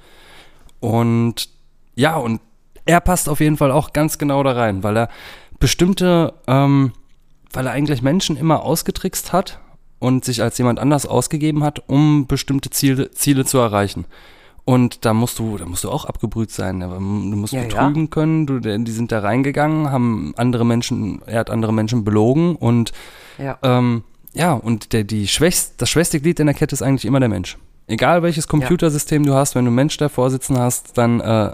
[0.80, 1.48] Und
[1.94, 2.40] ja, und
[2.84, 5.08] er passt auf jeden Fall auch ganz genau da rein, weil er
[5.58, 6.92] bestimmte, ähm,
[7.52, 9.58] weil er eigentlich Menschen immer ausgetrickst hat
[9.98, 14.06] und sich als jemand anders ausgegeben hat, um bestimmte Ziele, Ziele zu erreichen.
[14.68, 16.82] Und da musst du, da musst du auch abgebrüht sein.
[16.82, 17.68] aber Du musst Ja, ja.
[17.68, 18.46] betrügen können.
[18.46, 22.92] Du, die sind da reingegangen, haben andere Menschen, er hat andere Menschen belogen und
[23.38, 23.56] Ja.
[23.62, 24.02] ähm,
[24.34, 27.30] ja, und der, die schwächst, das schwächste Glied in der Kette ist eigentlich immer der
[27.30, 27.56] Mensch.
[27.86, 31.52] Egal welches Computersystem du hast, wenn du einen Mensch davor sitzen hast, dann äh,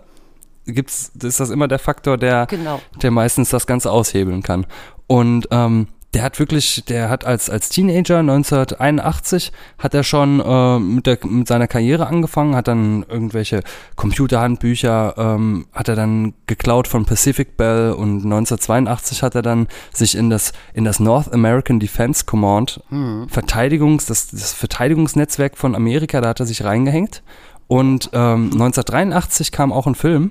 [0.66, 2.80] gibt's, ist das immer der Faktor, der, Genau.
[3.00, 4.66] der meistens das Ganze aushebeln kann.
[5.06, 10.78] Und ähm, der hat wirklich, der hat als, als Teenager 1981 hat er schon äh,
[10.78, 13.62] mit, der, mit seiner Karriere angefangen, hat dann irgendwelche
[13.96, 20.16] Computerhandbücher, ähm, hat er dann geklaut von Pacific Bell und 1982 hat er dann sich
[20.16, 22.80] in das, in das North American Defense Command
[23.28, 27.22] Verteidigungs, das, das Verteidigungsnetzwerk von Amerika, da hat er sich reingehängt.
[27.66, 30.30] Und ähm, 1983 kam auch ein Film,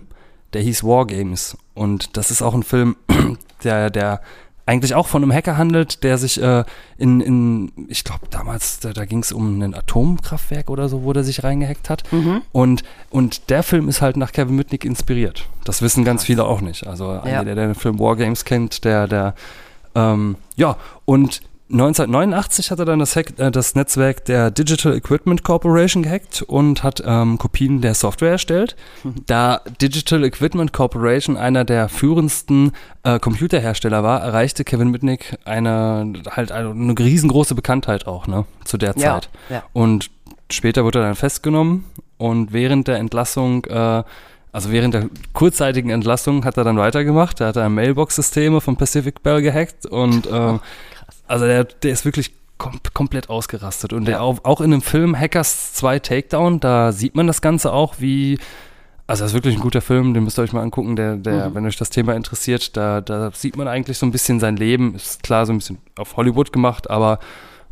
[0.54, 1.58] der hieß War Games.
[1.74, 2.96] Und das ist auch ein Film,
[3.64, 4.22] der, der
[4.66, 6.64] eigentlich auch von einem Hacker handelt, der sich äh,
[6.98, 11.12] in, in, ich glaube damals, da, da ging es um ein Atomkraftwerk oder so, wo
[11.12, 12.04] der sich reingehackt hat.
[12.52, 15.48] Und, und der Film ist halt nach Kevin Mitnick inspiriert.
[15.66, 16.88] Das wissen ganz viele auch nicht.
[16.88, 19.36] Also jeder, der den Film War Games kennt, der, der,
[19.96, 21.42] ähm, ja, und
[21.74, 26.84] 1989 hat er dann das, Hack, äh, das Netzwerk der Digital Equipment Corporation gehackt und
[26.84, 28.76] hat ähm, Kopien der Software erstellt.
[29.26, 32.72] Da Digital Equipment Corporation einer der führendsten
[33.04, 38.78] äh, Computerhersteller war, erreichte Kevin Mitnick eine halt eine, eine riesengroße Bekanntheit auch ne, zu
[38.78, 39.30] der Ja, Zeit.
[39.50, 39.64] ja.
[39.74, 40.10] Und
[40.52, 41.86] später wurde er dann festgenommen
[42.18, 44.04] und während der Entlassung äh,
[44.52, 47.42] Also während der kurzzeitigen Entlassung hat er dann weitergemacht.
[47.42, 50.28] Da hat er Mailbox-Systeme von Pacific Bell gehackt und
[51.10, 53.94] ähm, also der, der ist wirklich kom komplett ausgerastet.
[53.94, 57.74] Und der auch, auch in dem Film Hackers 2 Takedown, da sieht man das Ganze
[57.74, 58.38] auch, wie
[59.06, 61.50] also das ist wirklich ein guter Film, den müsst ihr euch mal angucken, der, der,
[61.50, 61.56] Mhm.
[61.56, 64.96] wenn euch das Thema interessiert, da, da sieht man eigentlich so ein bisschen sein Leben.
[64.96, 67.20] Ist klar so ein bisschen auf Hollywood gemacht, aber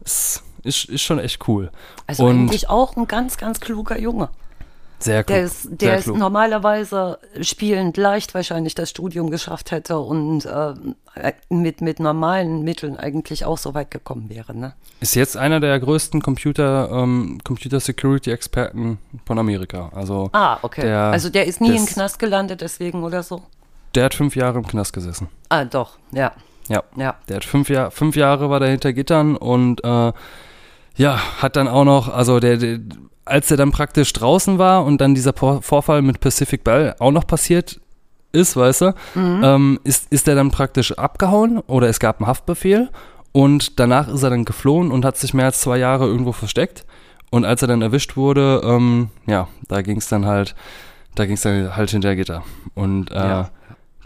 [0.04, 1.72] es ist, ist schon echt cool.
[2.06, 4.30] Also Und eigentlich auch ein ganz, ganz kluger Junge.
[5.04, 5.36] Sehr klug.
[5.36, 6.18] Der ist, sehr der ist klug.
[6.18, 10.74] normalerweise spielend leicht wahrscheinlich das Studium geschafft hätte und äh,
[11.50, 14.56] mit, mit normalen Mitteln eigentlich auch so weit gekommen wäre.
[14.56, 14.74] Ne?
[15.00, 19.92] Ist jetzt einer der größten Computer, ähm, Computer Security Experten von Amerika.
[19.96, 20.82] Also Ah, okay.
[20.82, 23.42] Der- also der ist nie im Knast gelandet deswegen oder so?
[23.96, 25.28] der hat fünf Jahre im Knast gesessen.
[25.50, 26.32] Ah, doch, ja.
[26.70, 26.82] Ja.
[26.96, 27.16] Ja.
[27.28, 30.14] Der hat fünf, Jahr, fünf Jahre war der hinter Gittern und äh,
[30.96, 32.80] ja, hat dann auch noch, also der, der,
[33.26, 37.28] als er dann praktisch draußen war und dann dieser Vorfall mit Pacific Bell auch noch
[37.28, 37.80] passiert
[38.34, 42.90] ist, weißt du, ähm, ist, ist er dann praktisch abgehauen oder es gab einen Haftbefehl
[43.34, 46.86] und danach ist er dann geflohen und hat sich mehr als zwei Jahre irgendwo versteckt.
[47.30, 50.54] Und als er dann erwischt wurde, ähm, ja, da ging es dann halt,
[51.16, 52.44] da ging es dann halt hinter Gitter.
[52.74, 53.50] Und äh, Ja.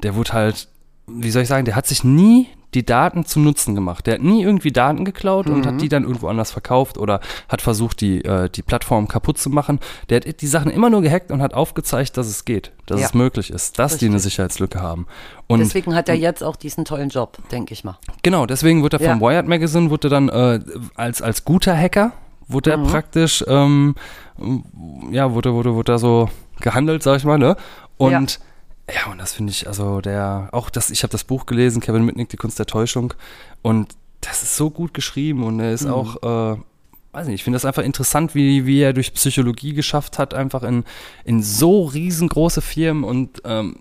[0.03, 0.68] der wurde halt,
[1.07, 4.05] wie soll ich sagen, der hat sich nie die Daten zum Nutzen gemacht.
[4.07, 5.66] Der hat nie irgendwie Daten geklaut und Mhm.
[5.66, 9.49] hat die dann irgendwo anders verkauft oder hat versucht, die, äh, die Plattform kaputt zu
[9.49, 9.80] machen.
[10.09, 13.05] Der hat die Sachen immer nur gehackt und hat aufgezeigt, dass es geht, dass Ja.
[13.07, 14.34] es möglich ist, dass die eine Richtig.
[14.34, 15.07] Sicherheitslücke haben.
[15.47, 17.97] Und Deswegen hat er jetzt auch diesen tollen Job, denke ich mal.
[18.24, 19.30] Genau, deswegen wurde er vom Ja.
[19.30, 20.59] Wired Magazine, wurde er dann äh,
[20.95, 22.11] als, als guter Hacker,
[22.47, 23.95] wurde er praktisch, ähm,
[25.11, 27.55] ja, wurde, wurde, wurde da so gehandelt, sag ich mal, ne?
[27.97, 28.45] Und ja,
[29.09, 32.29] und das finde ich, also der, auch das, ich habe das Buch gelesen, Kevin Mitnick,
[32.29, 33.13] Die Kunst der Täuschung,
[33.61, 36.57] und das ist so gut geschrieben und er ist auch, äh,
[37.11, 40.63] weiß nicht, ich finde das einfach interessant, wie, wie er durch Psychologie geschafft hat, einfach
[40.63, 40.83] in,
[41.23, 43.79] in so riesengroße Firmen und ähm,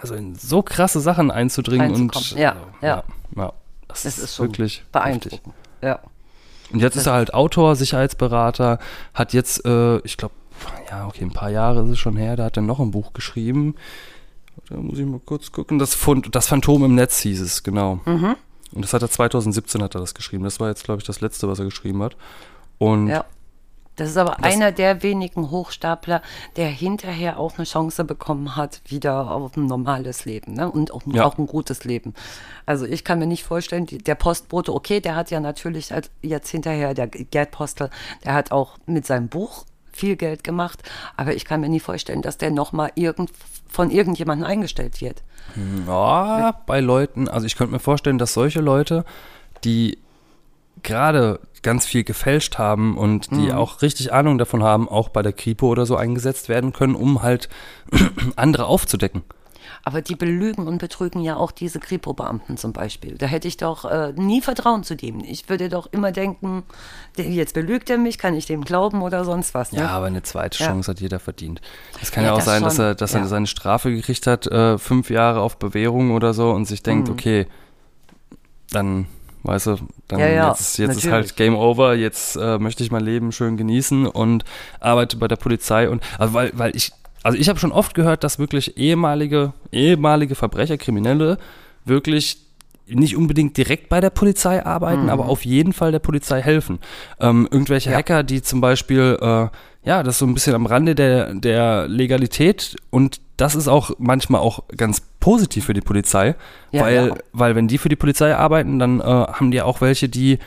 [0.00, 2.32] also in so krasse Sachen einzudringen und.
[2.32, 3.04] Ja, äh, ja.
[3.36, 3.52] ja,
[3.88, 4.92] das, Das ist, ist wirklich heftig.
[4.92, 5.54] beeindruckend.
[5.82, 6.00] Ja.
[6.72, 8.78] Und jetzt ist er halt Autor, Sicherheitsberater,
[9.12, 10.34] hat jetzt, äh, ich glaube,
[10.90, 13.12] ja, okay, ein paar Jahre ist es schon her, da hat er noch ein Buch
[13.12, 13.74] geschrieben.
[14.68, 15.78] Da muss ich mal kurz gucken.
[15.78, 15.96] Das,
[16.30, 18.00] das Phantom im Netz hieß es, genau.
[18.06, 18.36] Mhm.
[18.72, 20.44] Und das hat er 2017 hat er das geschrieben.
[20.44, 22.16] Das war jetzt, glaube ich, das letzte, was er geschrieben hat.
[22.78, 23.24] Und Ja.
[23.96, 26.20] Das ist aber Das- einer der wenigen Hochstapler,
[26.56, 30.68] der hinterher auch eine Chance bekommen hat, wieder auf ein normales Leben ne?
[30.68, 31.24] und auch, Ja.
[31.24, 32.12] auch ein gutes Leben.
[32.66, 36.10] Also ich kann mir nicht vorstellen, die, der Postbote, okay, der hat ja natürlich als,
[36.22, 37.88] jetzt hinterher, der Gerd Postel,
[38.24, 39.64] der hat auch mit seinem Buch
[39.96, 40.82] viel Geld gemacht,
[41.16, 43.30] aber ich kann mir nicht vorstellen, dass der nochmal irgend,
[43.68, 45.22] von irgendjemandem eingestellt wird.
[45.86, 49.04] Ja, bei Leuten, also ich könnte mir vorstellen, dass solche Leute,
[49.64, 49.98] die
[50.82, 55.32] gerade ganz viel gefälscht haben und die auch richtig Ahnung davon haben, auch bei der
[55.32, 57.48] Kripo oder so eingesetzt werden können, um halt
[58.36, 59.22] andere aufzudecken.
[59.86, 63.18] Aber die belügen und betrügen ja auch diese Kripo-Beamten zum Beispiel.
[63.18, 65.20] Da hätte ich doch äh, nie Vertrauen zu dem.
[65.20, 66.62] Ich würde doch immer denken,
[67.18, 69.72] jetzt belügt er mich, kann ich dem glauben oder sonst was.
[69.72, 69.80] Ne?
[69.80, 70.68] Ja, aber eine zweite Ja.
[70.68, 71.60] Chance hat jeder verdient.
[72.00, 72.84] Es kann ja, Ja, auch das sein, dass schon.
[72.86, 73.26] er, dass er Ja.
[73.26, 77.46] seine Strafe gekriegt hat, äh, fünf Jahre auf Bewährung oder so und sich denkt, okay,
[78.70, 79.06] dann,
[79.42, 79.76] weißt du,
[80.08, 83.04] dann Ja, ja, jetzt, ist- jetzt ist halt Game Over, jetzt äh, möchte ich mein
[83.04, 84.44] Leben schön genießen und
[84.80, 86.92] arbeite bei der Polizei und also weil, weil ich,
[87.24, 91.38] also ich habe schon oft gehört, dass wirklich ehemalige, ehemalige Verbrecher, Kriminelle
[91.84, 92.38] wirklich
[92.86, 96.78] nicht unbedingt direkt bei der Polizei arbeiten, aber auf jeden Fall der Polizei helfen.
[97.18, 97.92] Ähm, irgendwelche Mhm.
[97.94, 97.98] Ja.
[97.98, 99.48] Hacker, die zum Beispiel, äh,
[99.88, 103.92] ja, das ist so ein bisschen am Rande der, der Legalität und das ist auch
[103.98, 106.34] manchmal auch ganz positiv für die Polizei,
[106.72, 107.14] Ja, weil, ja.
[107.32, 110.38] weil wenn die für die Polizei arbeiten, dann äh, haben die auch welche, die,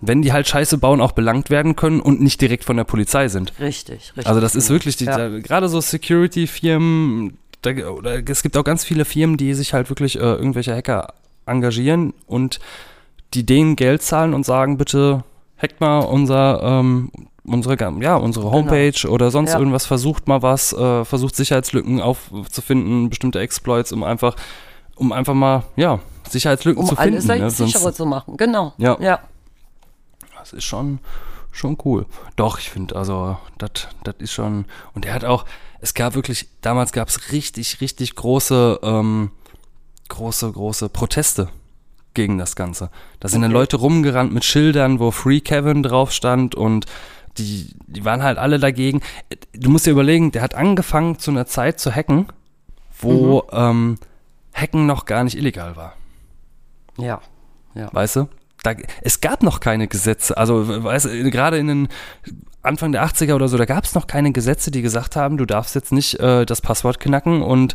[0.00, 3.28] wenn die halt Scheiße bauen, auch belangt werden können und nicht direkt von der Polizei
[3.28, 3.52] sind.
[3.60, 4.26] Richtig, richtig.
[4.26, 4.76] Also das ist genau.
[4.76, 5.16] wirklich, die, Ja.
[5.16, 9.88] da, gerade so Security-Firmen, da, oder es gibt auch ganz viele Firmen, die sich halt
[9.88, 11.14] wirklich äh, irgendwelche Hacker
[11.46, 12.60] engagieren und
[13.34, 15.24] die denen Geld zahlen und sagen, bitte
[15.60, 17.10] hackt mal unser, ähm,
[17.44, 19.58] unsere, ja, unsere Homepage oder sonst Genau.
[19.58, 19.60] Ja.
[19.60, 24.36] irgendwas, versucht mal was, äh, versucht Sicherheitslücken aufzufinden, bestimmte Exploits, um einfach,
[24.96, 27.42] um einfach mal, ja, Sicherheitslücken um zu alles finden.
[27.42, 27.50] Ne?
[27.50, 28.36] sicherer Sonst, zu machen.
[28.36, 28.74] Genau.
[28.78, 28.96] Ja.
[29.00, 29.20] ja.
[30.46, 31.00] Das ist schon,
[31.50, 32.06] schon cool.
[32.36, 33.88] Doch, ich finde, also, das
[34.18, 34.66] ist schon.
[34.94, 35.44] Und er hat auch,
[35.80, 39.32] es gab wirklich, damals gab es richtig, richtig große, ähm,
[40.08, 41.48] große, große Proteste
[42.14, 42.90] gegen das Ganze.
[43.18, 43.50] Da sind dann.
[43.50, 46.86] Leute rumgerannt mit Schildern, wo Free Kevin drauf stand und
[47.38, 49.02] die, die waren halt alle dagegen.
[49.52, 52.28] Du musst dir überlegen, der hat angefangen zu einer Zeit zu hacken,
[53.00, 53.98] wo ähm,
[54.54, 55.94] Hacken noch gar nicht illegal war.
[56.96, 57.20] Ja.
[57.74, 57.92] Ja.
[57.92, 58.28] Weißt du?
[58.66, 60.36] Da, es gab noch keine Gesetze.
[60.36, 61.88] Also, weißt du, gerade in den
[62.62, 65.44] Anfang der 80er oder so, da gab es noch keine Gesetze, die gesagt haben, du
[65.46, 67.74] darfst jetzt nicht äh, das Passwort knacken und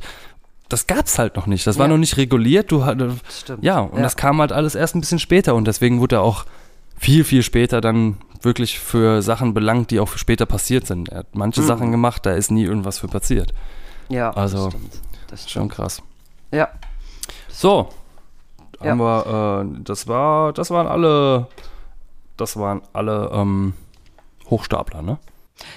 [0.69, 1.65] das gab es halt noch nicht.
[1.67, 1.91] Das war Ja.
[1.93, 2.71] noch nicht reguliert.
[2.71, 2.83] Du
[3.29, 3.63] Stimmt.
[3.63, 4.03] ja, und Ja.
[4.03, 6.45] das kam halt alles erst ein bisschen später und deswegen wurde er auch
[6.97, 11.09] viel, viel später dann wirklich für Sachen belangt, die auch später passiert sind.
[11.09, 11.65] Er hat manche Mhm.
[11.67, 13.53] Sachen gemacht, da ist nie irgendwas für passiert.
[14.09, 14.93] Ja, Also, das stimmt.
[15.29, 15.71] Das Schon stimmt.
[15.73, 16.01] krass.
[16.51, 16.67] Ja,
[17.49, 17.89] So.
[18.83, 21.47] Haben wir, äh, das war, das waren alle,
[22.37, 23.73] das waren alle ähm,
[24.49, 25.17] Hochstapler, ne?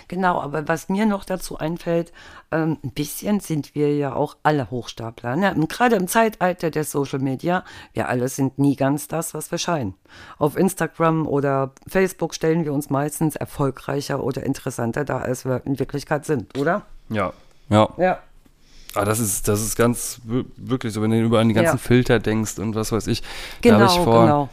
[0.08, 0.40] genau.
[0.40, 2.12] Aber was mir noch dazu einfällt,
[2.50, 5.36] ähm, ein bisschen sind wir ja auch alle Hochstapler.
[5.36, 5.54] Ne?
[5.68, 9.94] Gerade im Zeitalter der Social Media, wir alle sind nie ganz das, was wir scheinen.
[10.38, 15.78] Auf Instagram oder Facebook stellen wir uns meistens erfolgreicher oder interessanter dar, als wir in
[15.78, 16.82] Wirklichkeit sind, oder?
[17.08, 17.32] Ja.
[17.70, 18.18] Ja, Ja.
[18.94, 21.76] Ah, das ist, das ist ganz wir- wirklich so, wenn du über an die ganzen
[21.76, 21.78] Ja.
[21.78, 23.22] Filter denkst und was weiß ich.
[23.62, 24.48] Genau, da habe ich vor, genau.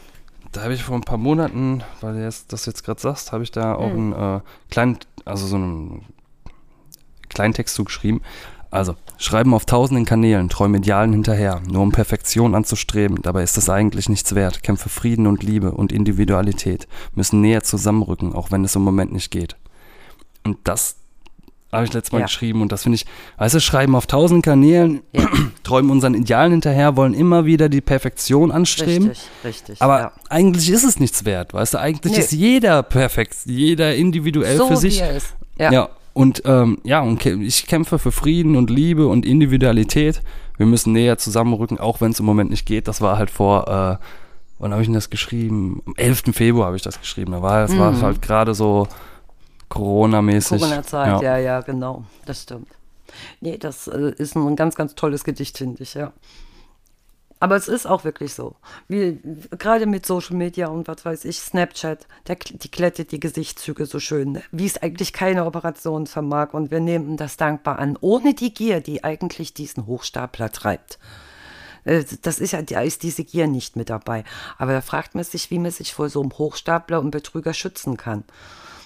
[0.52, 3.44] da habe ich vor ein paar Monaten, weil du jetzt, das jetzt gerade sagst, habe
[3.44, 4.14] ich da auch Mhm.
[4.14, 6.06] einen äh, kleinen, also so einen
[7.30, 8.22] kleinen Text zugeschrieben.
[8.70, 13.22] Also, schreiben auf tausenden Kanälen, träumen Idealen hinterher, nur um Perfektion anzustreben.
[13.22, 14.64] Dabei ist es eigentlich nichts wert.
[14.64, 19.30] Kämpfe Frieden und Liebe und Individualität müssen näher zusammenrücken, auch wenn es im Moment nicht
[19.30, 19.58] geht.
[20.46, 20.96] Und das
[21.72, 22.26] habe ich letztes Mal Ja.
[22.26, 23.06] geschrieben und das finde ich,
[23.38, 25.28] weißt du, schreiben auf tausend Kanälen, Ja.
[25.64, 29.10] träumen unseren Idealen hinterher, wollen immer wieder die Perfektion anstreben.
[29.10, 29.82] Richtig, richtig.
[29.82, 30.12] Aber ja.
[30.30, 31.80] eigentlich ist es nichts wert, weißt du?
[31.80, 32.20] Eigentlich Nee.
[32.20, 34.98] ist jeder perfekt, jeder individuell so für sich.
[34.98, 35.36] wie er ist.
[35.58, 35.90] Ja.
[36.14, 40.22] Und ähm, ja, und ich kämpfe für Frieden und Liebe und Individualität.
[40.58, 42.88] Wir müssen näher zusammenrücken, auch wenn es im Moment nicht geht.
[42.90, 44.06] Das war halt vor, äh,
[44.60, 45.82] wann habe ich denn das geschrieben?
[45.86, 46.34] Am 11.
[46.34, 47.32] Februar habe ich das geschrieben.
[47.32, 48.02] Da war es war Mhm.
[48.02, 48.88] halt gerade so
[49.72, 50.60] Corona-mäßig.
[50.60, 51.38] Corona-Zeit, ja.
[51.38, 52.04] ja, genau.
[52.26, 52.68] Das stimmt.
[53.40, 56.12] Nee, das äh, ist ein ganz, ganz tolles Gedicht, finde ich, ja.
[57.40, 58.56] Aber es ist auch wirklich so.
[58.88, 59.20] Wie,
[59.58, 64.00] gerade mit Social Media und was weiß ich, Snapchat, der, die glättet die Gesichtszüge so
[64.00, 64.44] schön, ne?
[64.52, 66.54] wie es eigentlich keine Operation vermag.
[66.54, 71.00] Und wir nehmen das dankbar an, ohne die Gier, die eigentlich diesen Hochstapler treibt.
[71.86, 74.24] Äh, Das ist ja, da ist diese Gier nicht mit dabei.
[74.60, 77.98] Aber da fragt man sich, wie man sich vor so einem Hochstapler und Betrüger schützen
[77.98, 78.24] kann.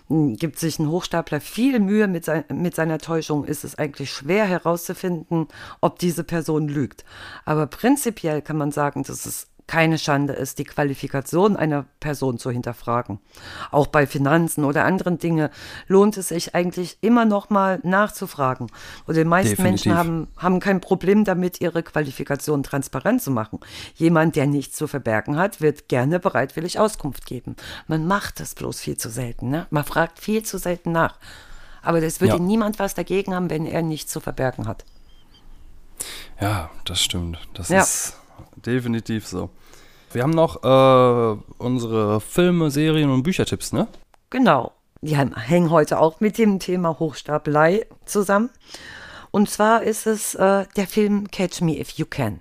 [0.08, 4.46] Gibt sich ein Hochstapler viel Mühe mit, sein, mit seiner Täuschung, ist es eigentlich schwer
[4.46, 5.48] herauszufinden,
[5.82, 7.06] ob diese Person lügt.
[7.44, 12.52] Aber prinzipiell kann man sagen, dass es keine Schande ist, die Qualifikation einer Person zu
[12.52, 13.20] hinterfragen.
[13.72, 15.50] Auch bei Finanzen oder anderen Dingen
[15.88, 18.68] lohnt es sich eigentlich immer noch mal nachzufragen.
[19.08, 19.86] Und die meisten Definitiv.
[19.88, 23.60] Menschen haben, haben kein Problem damit, ihre Qualifikation transparent zu machen.
[23.96, 27.56] Jemand, der nichts zu verbergen hat, wird gerne bereitwillig Auskunft geben.
[27.88, 29.50] Man macht das bloß viel zu selten.
[29.50, 29.66] Ne?
[29.72, 31.18] Man fragt viel zu selten nach.
[31.82, 32.40] Aber das würde Ja.
[32.40, 34.86] niemand was dagegen haben, wenn er nichts zu verbergen hat.
[36.40, 37.40] Ja, das stimmt.
[37.54, 37.82] Das Ja.
[37.82, 38.18] ist
[38.56, 39.50] definitiv so.
[40.12, 43.88] Wir haben noch äh, unsere Filme, Serien und Büchertipps, ne?
[44.30, 44.72] Genau.
[45.02, 48.50] Die hängen heute auch mit dem Thema Hochstapelei zusammen.
[49.32, 52.40] Und zwar ist es äh, der Film Catch Me If You Can.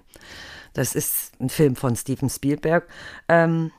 [0.72, 2.86] Das ist ein Film von Steven Spielberg.
[3.28, 3.70] Ähm,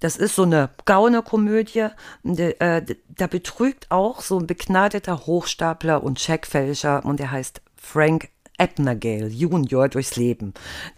[0.00, 1.88] das ist so eine Gaunerkomödie.
[2.24, 8.28] Äh, Da betrügt auch so ein begnadeter Hochstapler und Checkfälscher und der heißt Frank
[8.58, 10.52] Abnergale Junior durchs Leben.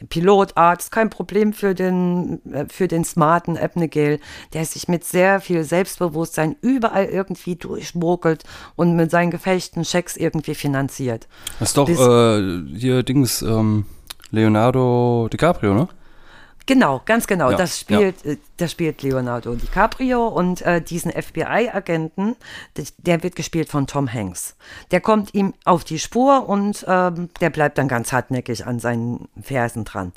[0.08, 4.18] Pilot, Arzt, kein Problem für den, äh, für den smarten Abnergale,
[4.54, 8.44] der sich mit sehr viel Selbstbewusstsein überall irgendwie durchmogelt
[8.76, 11.28] und mit seinen gefälschten Schecks irgendwie finanziert.
[11.58, 13.84] Das ist doch Bis- äh, hier Dings, ähm,
[14.30, 15.88] Leonardo DiCaprio, ne?
[16.66, 17.50] Genau, ganz genau.
[17.50, 22.36] Ja, das spielt, äh, das spielt Leonardo DiCaprio und äh, diesen FBI-Agenten,
[22.98, 24.56] der, wird gespielt von Tom Hanks.
[24.90, 29.28] Der kommt ihm auf die Spur und ähm, der bleibt dann ganz hartnäckig an seinen
[29.40, 30.12] Fersen dran.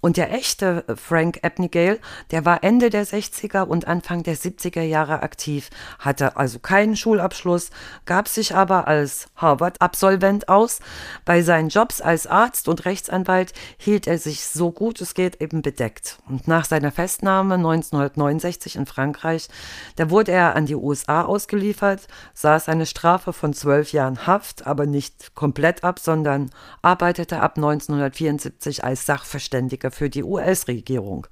[0.00, 1.98] Und der echte Frank Abnegale,
[2.30, 7.70] der war Ende der 60er und Anfang der 70er Jahre aktiv, hatte also keinen Schulabschluss,
[8.06, 10.78] gab sich aber als Harvard-Absolvent aus.
[11.24, 15.62] Bei seinen Jobs als Arzt und Rechtsanwalt hielt er sich so gut es geht eben
[15.62, 15.87] bedeckt.
[16.28, 19.48] Und nach seiner Festnahme 1969 in Frankreich,
[19.96, 24.86] da wurde er an die USA ausgeliefert, saß eine Strafe von zwölf Jahren Haft, aber
[24.86, 26.50] nicht komplett ab, sondern
[26.82, 31.26] arbeitete ab 1974 als Sachverständiger für die US-Regierung.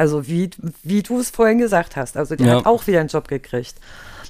[0.00, 0.48] Also wie,
[0.82, 2.56] wie du es vorhin gesagt hast, also der Ja.
[2.56, 3.74] hat auch wieder einen Job gekriegt,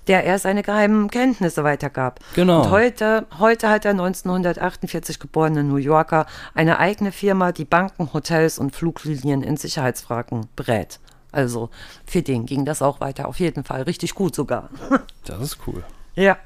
[0.08, 2.18] der er seine geheimen Kenntnisse weitergab.
[2.34, 2.62] Genau.
[2.64, 8.58] Und heute, heute hat der 1948 geborene New Yorker eine eigene Firma, die Banken, Hotels
[8.58, 10.98] und Fluglinien in Sicherheitsfragen berät.
[11.30, 11.70] Also
[12.04, 14.70] für den ging das auch weiter, auf jeden Fall richtig gut sogar.
[15.24, 15.84] Das ist cool.
[16.16, 16.36] ja.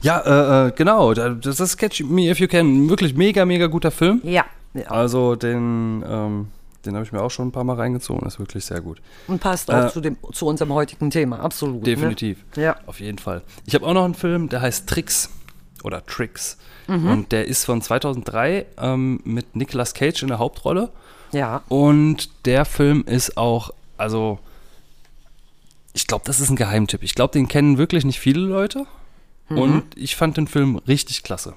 [0.00, 1.12] Ja, äh, äh, genau.
[1.14, 2.88] da- Das ist Catch Me If You Can.
[2.88, 4.20] Wirklich mega, mega guter Film.
[4.24, 4.44] Ja.
[4.74, 4.86] ja.
[4.90, 6.48] Also den, ähm,
[6.86, 8.26] den habe ich mir auch schon ein paar Mal reingezogen.
[8.26, 9.00] Ist wirklich sehr gut.
[9.26, 11.86] Und passt auch Äh, zu, dem, zu unserem heutigen Thema, absolut.
[11.86, 12.38] Definitiv.
[12.56, 12.62] Ne?
[12.62, 12.76] Ja.
[12.86, 13.42] Auf jeden Fall.
[13.66, 15.30] Ich habe auch noch einen Film, der heißt Tricks
[15.82, 16.56] oder Tricks.
[16.88, 17.08] Mhm.
[17.10, 20.90] Und der ist von 2003 ähm, mit Nicolas Cage in der Hauptrolle.
[21.32, 21.62] Ja.
[21.68, 24.38] Und der Film ist auch, also,
[25.92, 27.02] ich glaube, das ist ein Geheimtipp.
[27.02, 28.86] Ich glaube, den kennen wirklich nicht viele Leute.
[29.48, 29.58] Mhm.
[29.58, 31.54] Und ich fand den Film richtig klasse.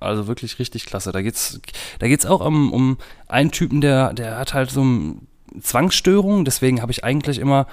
[0.00, 1.12] Also wirklich richtig klasse.
[1.12, 1.60] Da geht's,
[1.98, 2.96] da geht's auch um, um
[3.28, 5.16] einen Typen, der, der hat halt so eine
[5.60, 6.44] Zwangsstörung.
[6.44, 7.66] Deswegen habe ich eigentlich immer,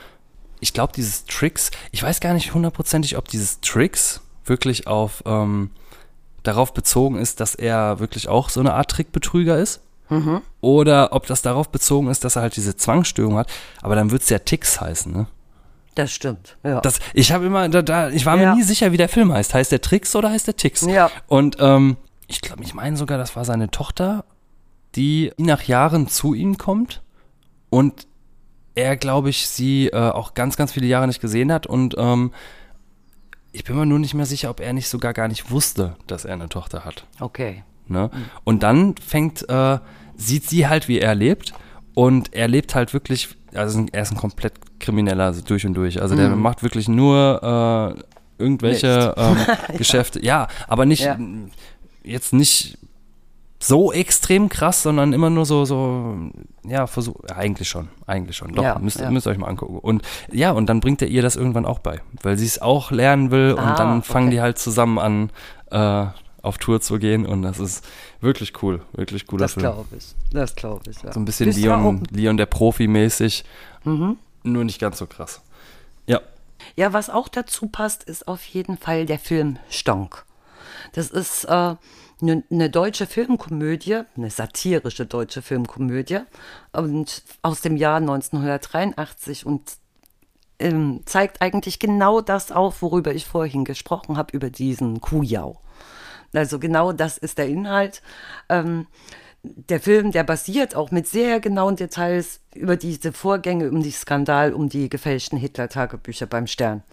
[0.59, 5.71] ich glaube, dieses Tricks, ich weiß gar nicht hundertprozentig, ob dieses Tricks wirklich auf, ähm,
[6.43, 9.81] darauf bezogen ist, dass er wirklich auch so eine Art Trickbetrüger ist.
[10.61, 13.49] Oder ob das darauf bezogen ist, dass er halt diese Zwangsstörung hat.
[13.81, 15.27] Aber dann wird es ja Ticks heißen, ne?
[15.95, 16.55] Das stimmt.
[16.63, 16.79] Ja.
[16.79, 18.51] Das, ich habe immer, da, da, ich war Ja.
[18.51, 19.53] mir nie sicher, wie der Film heißt.
[19.53, 20.83] Heißt der Tricks oder heißt der Ticks?
[20.83, 21.11] Ja.
[21.27, 21.97] Und ähm,
[22.27, 24.25] ich glaube, ich meine sogar, das war seine Tochter,
[24.95, 27.01] die nach Jahren zu ihm kommt
[27.69, 28.07] und
[28.75, 32.31] er, glaube ich, sie äh, auch ganz, ganz viele Jahre nicht gesehen hat und ähm,
[33.51, 36.25] ich bin mir nur nicht mehr sicher, ob er nicht sogar gar nicht wusste, dass
[36.25, 37.05] er eine Tochter hat.
[37.19, 37.63] okay.
[37.89, 38.09] Ne?
[38.43, 39.79] Und dann fängt, äh,
[40.15, 41.53] sieht sie halt, wie er lebt.
[41.93, 46.01] Und er lebt halt wirklich, also er ist ein komplett Krimineller also durch und durch.
[46.01, 48.03] Also der macht wirklich nur äh,
[48.37, 49.37] irgendwelche ähm,
[49.77, 50.23] Geschäfte.
[50.23, 51.17] Ja, aber nicht, Ja.
[52.07, 52.77] Jetzt nicht
[53.59, 56.15] so extrem krass, sondern immer nur so, so,
[56.63, 59.09] ja, versuch, eigentlich schon, eigentlich schon, doch, Ja, müsst, ja.
[59.09, 59.79] müsst ihr euch mal angucken.
[59.79, 62.91] Und ja, und dann bringt er ihr das irgendwann auch bei, weil sie es auch
[62.91, 64.35] lernen will Ah, und dann fangen okay.
[64.35, 65.31] die halt zusammen an,
[65.71, 66.05] äh,
[66.43, 67.83] auf Tour zu gehen und das ist
[68.21, 69.63] wirklich cool, wirklich cooler Das Film.
[69.65, 70.13] glaube ich.
[70.31, 71.01] Das glaube ich.
[71.01, 71.11] Ja.
[71.11, 73.43] So ein bisschen Bist Leon, Leon der Profi mäßig,
[73.85, 74.17] Mhm.
[74.43, 75.41] nur nicht ganz so krass.
[76.05, 76.21] Ja,
[76.75, 80.25] Ja, was auch dazu passt, ist auf jeden Fall der Film Stonk.
[80.93, 81.75] Das ist äh,
[82.21, 86.19] eine ne deutsche Filmkomödie, eine satirische deutsche Filmkomödie
[86.71, 89.61] und aus dem Jahr 1983 und
[90.59, 95.61] ähm, zeigt eigentlich genau das auf, worüber ich vorhin gesprochen habe, über diesen Kujau.
[96.33, 98.01] Also genau das ist der Inhalt.
[98.49, 98.87] Ähm,
[99.43, 104.53] der Film, der basiert auch mit sehr genauen Details über diese Vorgänge, um die Skandal,
[104.53, 106.83] um die gefälschten Hitler-Tagebücher beim Stern.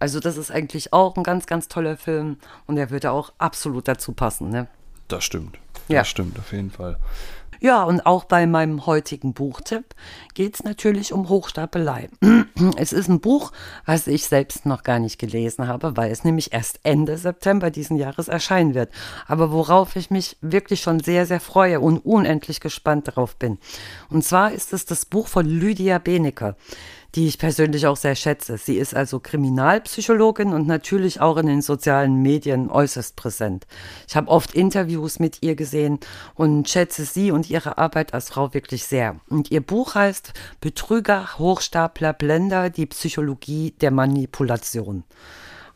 [0.00, 3.86] Also das ist eigentlich auch ein ganz, ganz toller Film und der würde auch absolut
[3.86, 4.50] dazu passen.
[4.50, 4.66] Ne?
[5.12, 5.58] das stimmt.
[5.88, 6.00] Ja.
[6.00, 6.98] Das stimmt, auf jeden Fall.
[7.62, 9.94] Ja, und auch bei meinem heutigen Buchtipp
[10.32, 12.08] geht es natürlich um Hochstapelei.
[12.76, 13.52] Es ist ein Buch,
[13.86, 17.96] was ich selbst noch gar nicht gelesen habe, weil es nämlich erst Ende September diesen
[17.96, 18.90] Jahres erscheinen wird.
[19.26, 23.58] Aber worauf ich mich wirklich schon sehr, sehr freue und unendlich gespannt darauf bin.
[24.10, 26.54] Und zwar ist es das Buch von Lydia Benecke
[27.14, 28.56] die ich persönlich auch sehr schätze.
[28.56, 33.66] Sie ist also Kriminalpsychologin und natürlich auch in den sozialen Medien äußerst präsent.
[34.08, 35.98] Ich habe oft Interviews mit ihr gesehen
[36.34, 39.16] und schätze sie und ihre Arbeit als Frau wirklich sehr.
[39.28, 45.04] Und ihr Buch heißt Betrüger, Hochstapler, Blender, die Psychologie der Manipulation.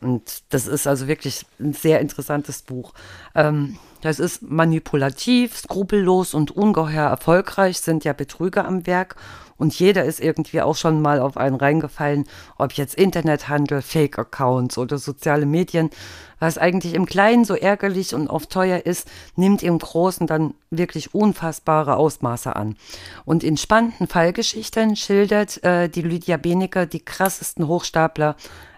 [0.01, 2.93] Und das ist also wirklich ein sehr interessantes Buch.
[3.33, 9.15] Ähm, das ist manipulativ, skrupellos und ungeheuer erfolgreich sind ja Betrüger am Werk.
[9.57, 12.27] Und jeder ist irgendwie auch schon mal auf einen reingefallen,
[12.59, 15.89] ob jetzt Internethandel, Fake-Accounts oder soziale Medien.
[16.37, 21.15] Was eigentlich im Kleinen so ärgerlich und oft teuer ist, nimmt im Großen dann wirklich
[21.15, 22.75] unfassbare Ausmaße an.
[23.23, 28.35] Und in spannenden Fallgeschichten schildert äh, die Lydia Benecke die krassesten Hochstapler,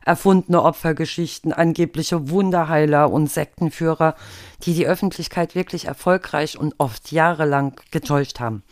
[0.08, 4.16] erfundene Opfergeschichten, angebliche Wunderheiler und Sektenführer,
[4.64, 8.64] die die Öffentlichkeit wirklich erfolgreich und oft jahrelang getäuscht haben.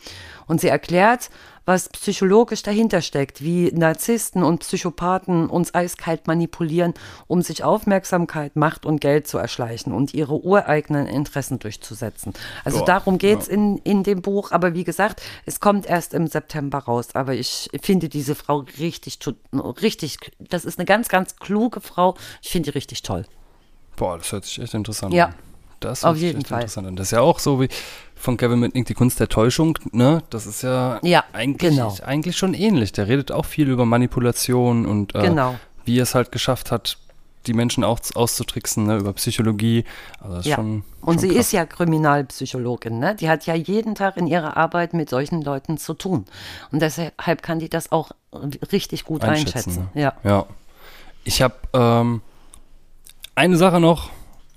[0.46, 1.30] Und sie erklärt,
[1.66, 6.94] was psychologisch dahinter steckt, wie Narzissten und Psychopathen uns eiskalt manipulieren,
[7.26, 12.32] um sich Aufmerksamkeit, Macht und Geld zu erschleichen und ihre ureigenen Interessen durchzusetzen.
[12.64, 14.52] Also Boah, darum geht's in, in dem Buch.
[14.52, 17.08] Aber wie gesagt, es kommt erst im September raus.
[17.14, 19.18] Aber ich finde diese Frau richtig,
[19.82, 22.14] richtig, das ist eine ganz, ganz kluge Frau.
[22.42, 23.26] Ich finde die richtig toll.
[23.96, 25.26] Boah, das hört sich echt interessant Ja.
[25.26, 25.34] an.
[25.80, 26.60] Das Auf jeden Fall.
[26.60, 26.96] interessant an.
[26.96, 27.68] Das ist ja auch so wie
[28.14, 30.22] von Kevin Mitnick, die Kunst der Täuschung, ne?
[30.30, 31.94] Das ist ja, Ja, eigentlich, genau.
[32.04, 32.92] eigentlich schon ähnlich.
[32.92, 35.56] Der redet auch viel über Manipulation und äh, Genau.
[35.84, 36.96] wie er es halt geschafft hat,
[37.46, 38.96] die Menschen auch auszutricksen, ne?
[38.96, 39.84] über Psychologie.
[40.20, 40.56] Also Ja.
[40.56, 41.38] schon, Und schon sie krass.
[41.38, 43.14] ist ja Kriminalpsychologin, ne?
[43.14, 46.24] Die hat ja jeden Tag in ihrer Arbeit mit solchen Leuten zu tun.
[46.72, 48.10] Und deshalb kann die das auch
[48.72, 49.88] richtig gut einschätzen.
[49.94, 50.02] ne?
[50.02, 50.12] Ja.
[50.24, 50.46] Ja.
[51.24, 52.22] Ich habe ähm,
[53.34, 54.10] eine Sache noch,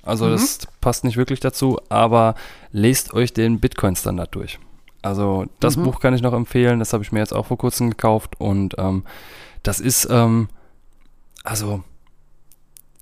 [0.09, 0.31] also Mhm.
[0.31, 2.35] das passt nicht wirklich dazu, aber
[2.71, 4.59] lest euch den Bitcoin-Standard durch.
[5.01, 5.83] Also das Mhm.
[5.83, 8.75] Buch kann ich noch empfehlen, das habe ich mir jetzt auch vor kurzem gekauft und
[8.77, 9.03] ähm,
[9.63, 10.49] das ist, ähm,
[11.43, 11.83] also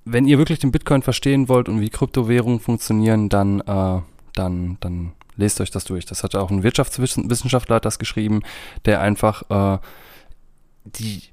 [0.05, 4.01] wenn ihr wirklich den Bitcoin verstehen wollt und wie Kryptowährungen funktionieren, dann, äh,
[4.33, 6.05] dann, dann lest euch das durch.
[6.05, 8.41] Das hat auch ein Wirtschaftswissenschaftler das geschrieben,
[8.85, 9.79] der einfach äh,
[10.85, 11.23] die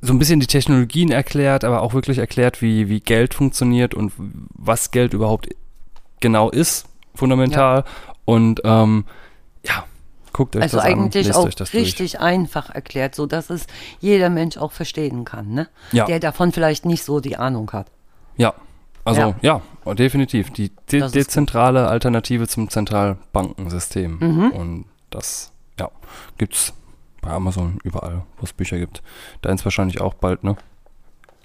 [0.00, 4.12] so ein bisschen die Technologien erklärt, aber auch wirklich erklärt, wie, wie Geld funktioniert und
[4.16, 5.48] was Geld überhaupt
[6.20, 7.78] genau ist, fundamental.
[7.78, 8.14] Ja.
[8.24, 9.04] Und ähm,
[9.62, 9.84] ja,
[10.32, 10.92] guckt euch also das an.
[10.92, 12.20] Also eigentlich auch richtig durch.
[12.20, 13.66] einfach erklärt, so dass es
[14.00, 15.68] jeder Mensch auch verstehen kann, ne?
[15.92, 16.06] Ja.
[16.06, 17.88] Der davon vielleicht nicht so die Ahnung hat.
[18.36, 18.54] Ja,
[19.04, 20.50] also ja, ja definitiv.
[20.50, 24.18] Die de dezentrale Alternative zum Zentralbankensystem.
[24.18, 24.50] Mhm.
[24.50, 25.90] Und das, ja,
[26.38, 26.72] gibt's
[27.24, 29.02] bei Amazon überall, wo es Bücher gibt.
[29.42, 30.56] Deins wahrscheinlich auch bald, ne?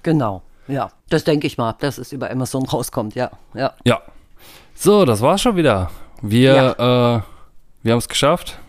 [0.04, 0.92] Genau, ja.
[1.10, 3.32] Das denke ich mal, dass es über Amazon rauskommt, ja.
[3.54, 3.74] Ja.
[3.84, 4.02] ja.
[4.76, 5.90] So, das war's schon wieder.
[6.22, 7.18] Wir, ja.
[7.18, 7.22] äh,
[7.84, 8.60] wir haben es geschafft.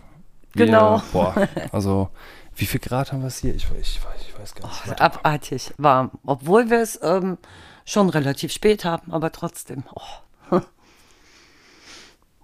[0.53, 1.01] Wir, genau.
[1.11, 2.09] Boah, also
[2.55, 3.55] wie viel Grad haben wir es hier?
[3.55, 4.81] Ich, ich, ich, weiß gar nicht.
[4.89, 6.11] Oh, abartig warm.
[6.25, 7.37] Obwohl wir es ähm,
[7.85, 9.83] schon relativ spät haben, aber trotzdem.
[9.95, 10.61] Oh.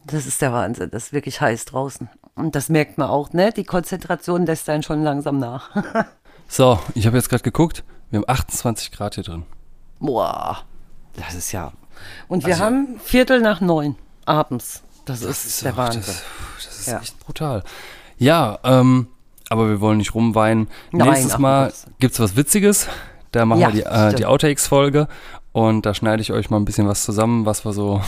[0.09, 0.89] Das ist der Wahnsinn.
[0.89, 2.09] Das ist wirklich heiß draußen.
[2.37, 3.51] Und das merkt man auch, ne?
[3.51, 5.71] Die Konzentration lässt einen schon langsam nach.
[6.47, 7.83] so, ich habe jetzt gerade geguckt.
[8.11, 9.43] Wir haben 28 Grad hier drin.
[9.99, 10.59] Boah,
[11.15, 11.73] das ist ja.
[12.27, 14.83] Und wir also, haben Viertel nach neun abends.
[15.05, 16.03] Das, das ist, ist, der Wahnsinn.
[16.05, 16.23] Das,
[16.63, 16.99] das ist ja.
[16.99, 17.63] echt brutal.
[18.17, 19.07] Ja, ähm,
[19.49, 20.67] aber wir wollen nicht rumweinen.
[20.91, 22.87] Nein, Nächstes Mal gibt es was Witziges.
[23.31, 25.07] Da machen ja, wir die, äh, die Outtakes-Folge
[25.53, 28.01] und da schneide ich euch mal ein bisschen was zusammen, was wir so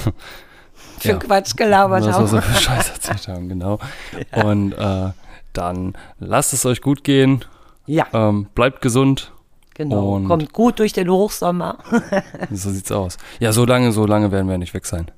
[1.02, 2.24] für ja, Quatsch gelabert was haben.
[2.26, 3.80] Was wir für Scheiß erzählt haben, genau.
[4.36, 4.44] Ja.
[4.44, 5.12] Und äh,
[5.54, 7.46] dann lasst es euch gut gehen.
[7.86, 8.06] Ja.
[8.14, 9.32] Ähm, bleibt gesund.
[9.76, 10.16] Genau.
[10.16, 11.78] Und Kommt gut durch den Hochsommer.
[12.52, 13.18] so sieht's aus.
[13.40, 15.10] Ja, so lange, so lange werden wir nicht weg sein.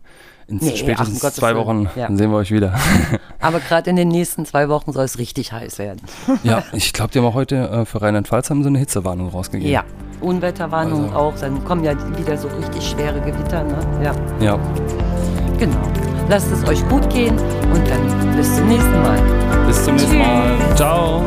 [0.48, 2.08] In nee, spätestens ach, zwei Wochen ja.
[2.08, 2.74] dann sehen wir euch wieder.
[3.40, 6.02] Aber gerade in den nächsten zwei Wochen soll es richtig heiß werden.
[6.44, 9.72] ja, ich glaube, die haben auch heute äh, für Rheinland-Pfalz haben so eine Hitzewarnung rausgegeben.
[9.72, 9.84] Ja,
[10.20, 11.16] Unwetterwarnung also.
[11.16, 11.36] auch.
[11.40, 13.64] Dann kommen ja wieder so richtig schwere Gewitter.
[13.64, 14.04] Ne?
[14.04, 14.16] Ja.
[14.40, 14.60] ja.
[15.62, 15.78] Genau.
[16.28, 17.38] Lasst es euch gut gehen
[17.72, 19.20] und dann bis zum nächsten Mal.
[19.68, 20.58] Bis zum nächsten Mal.
[20.76, 21.24] Ciao.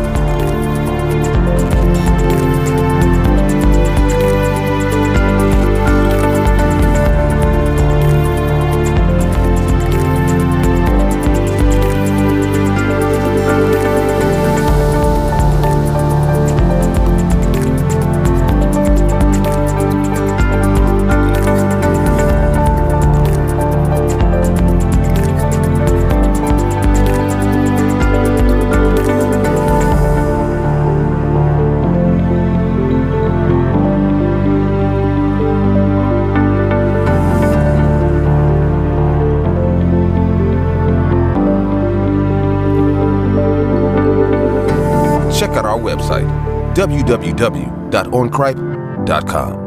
[46.75, 49.64] www.oncripe.com.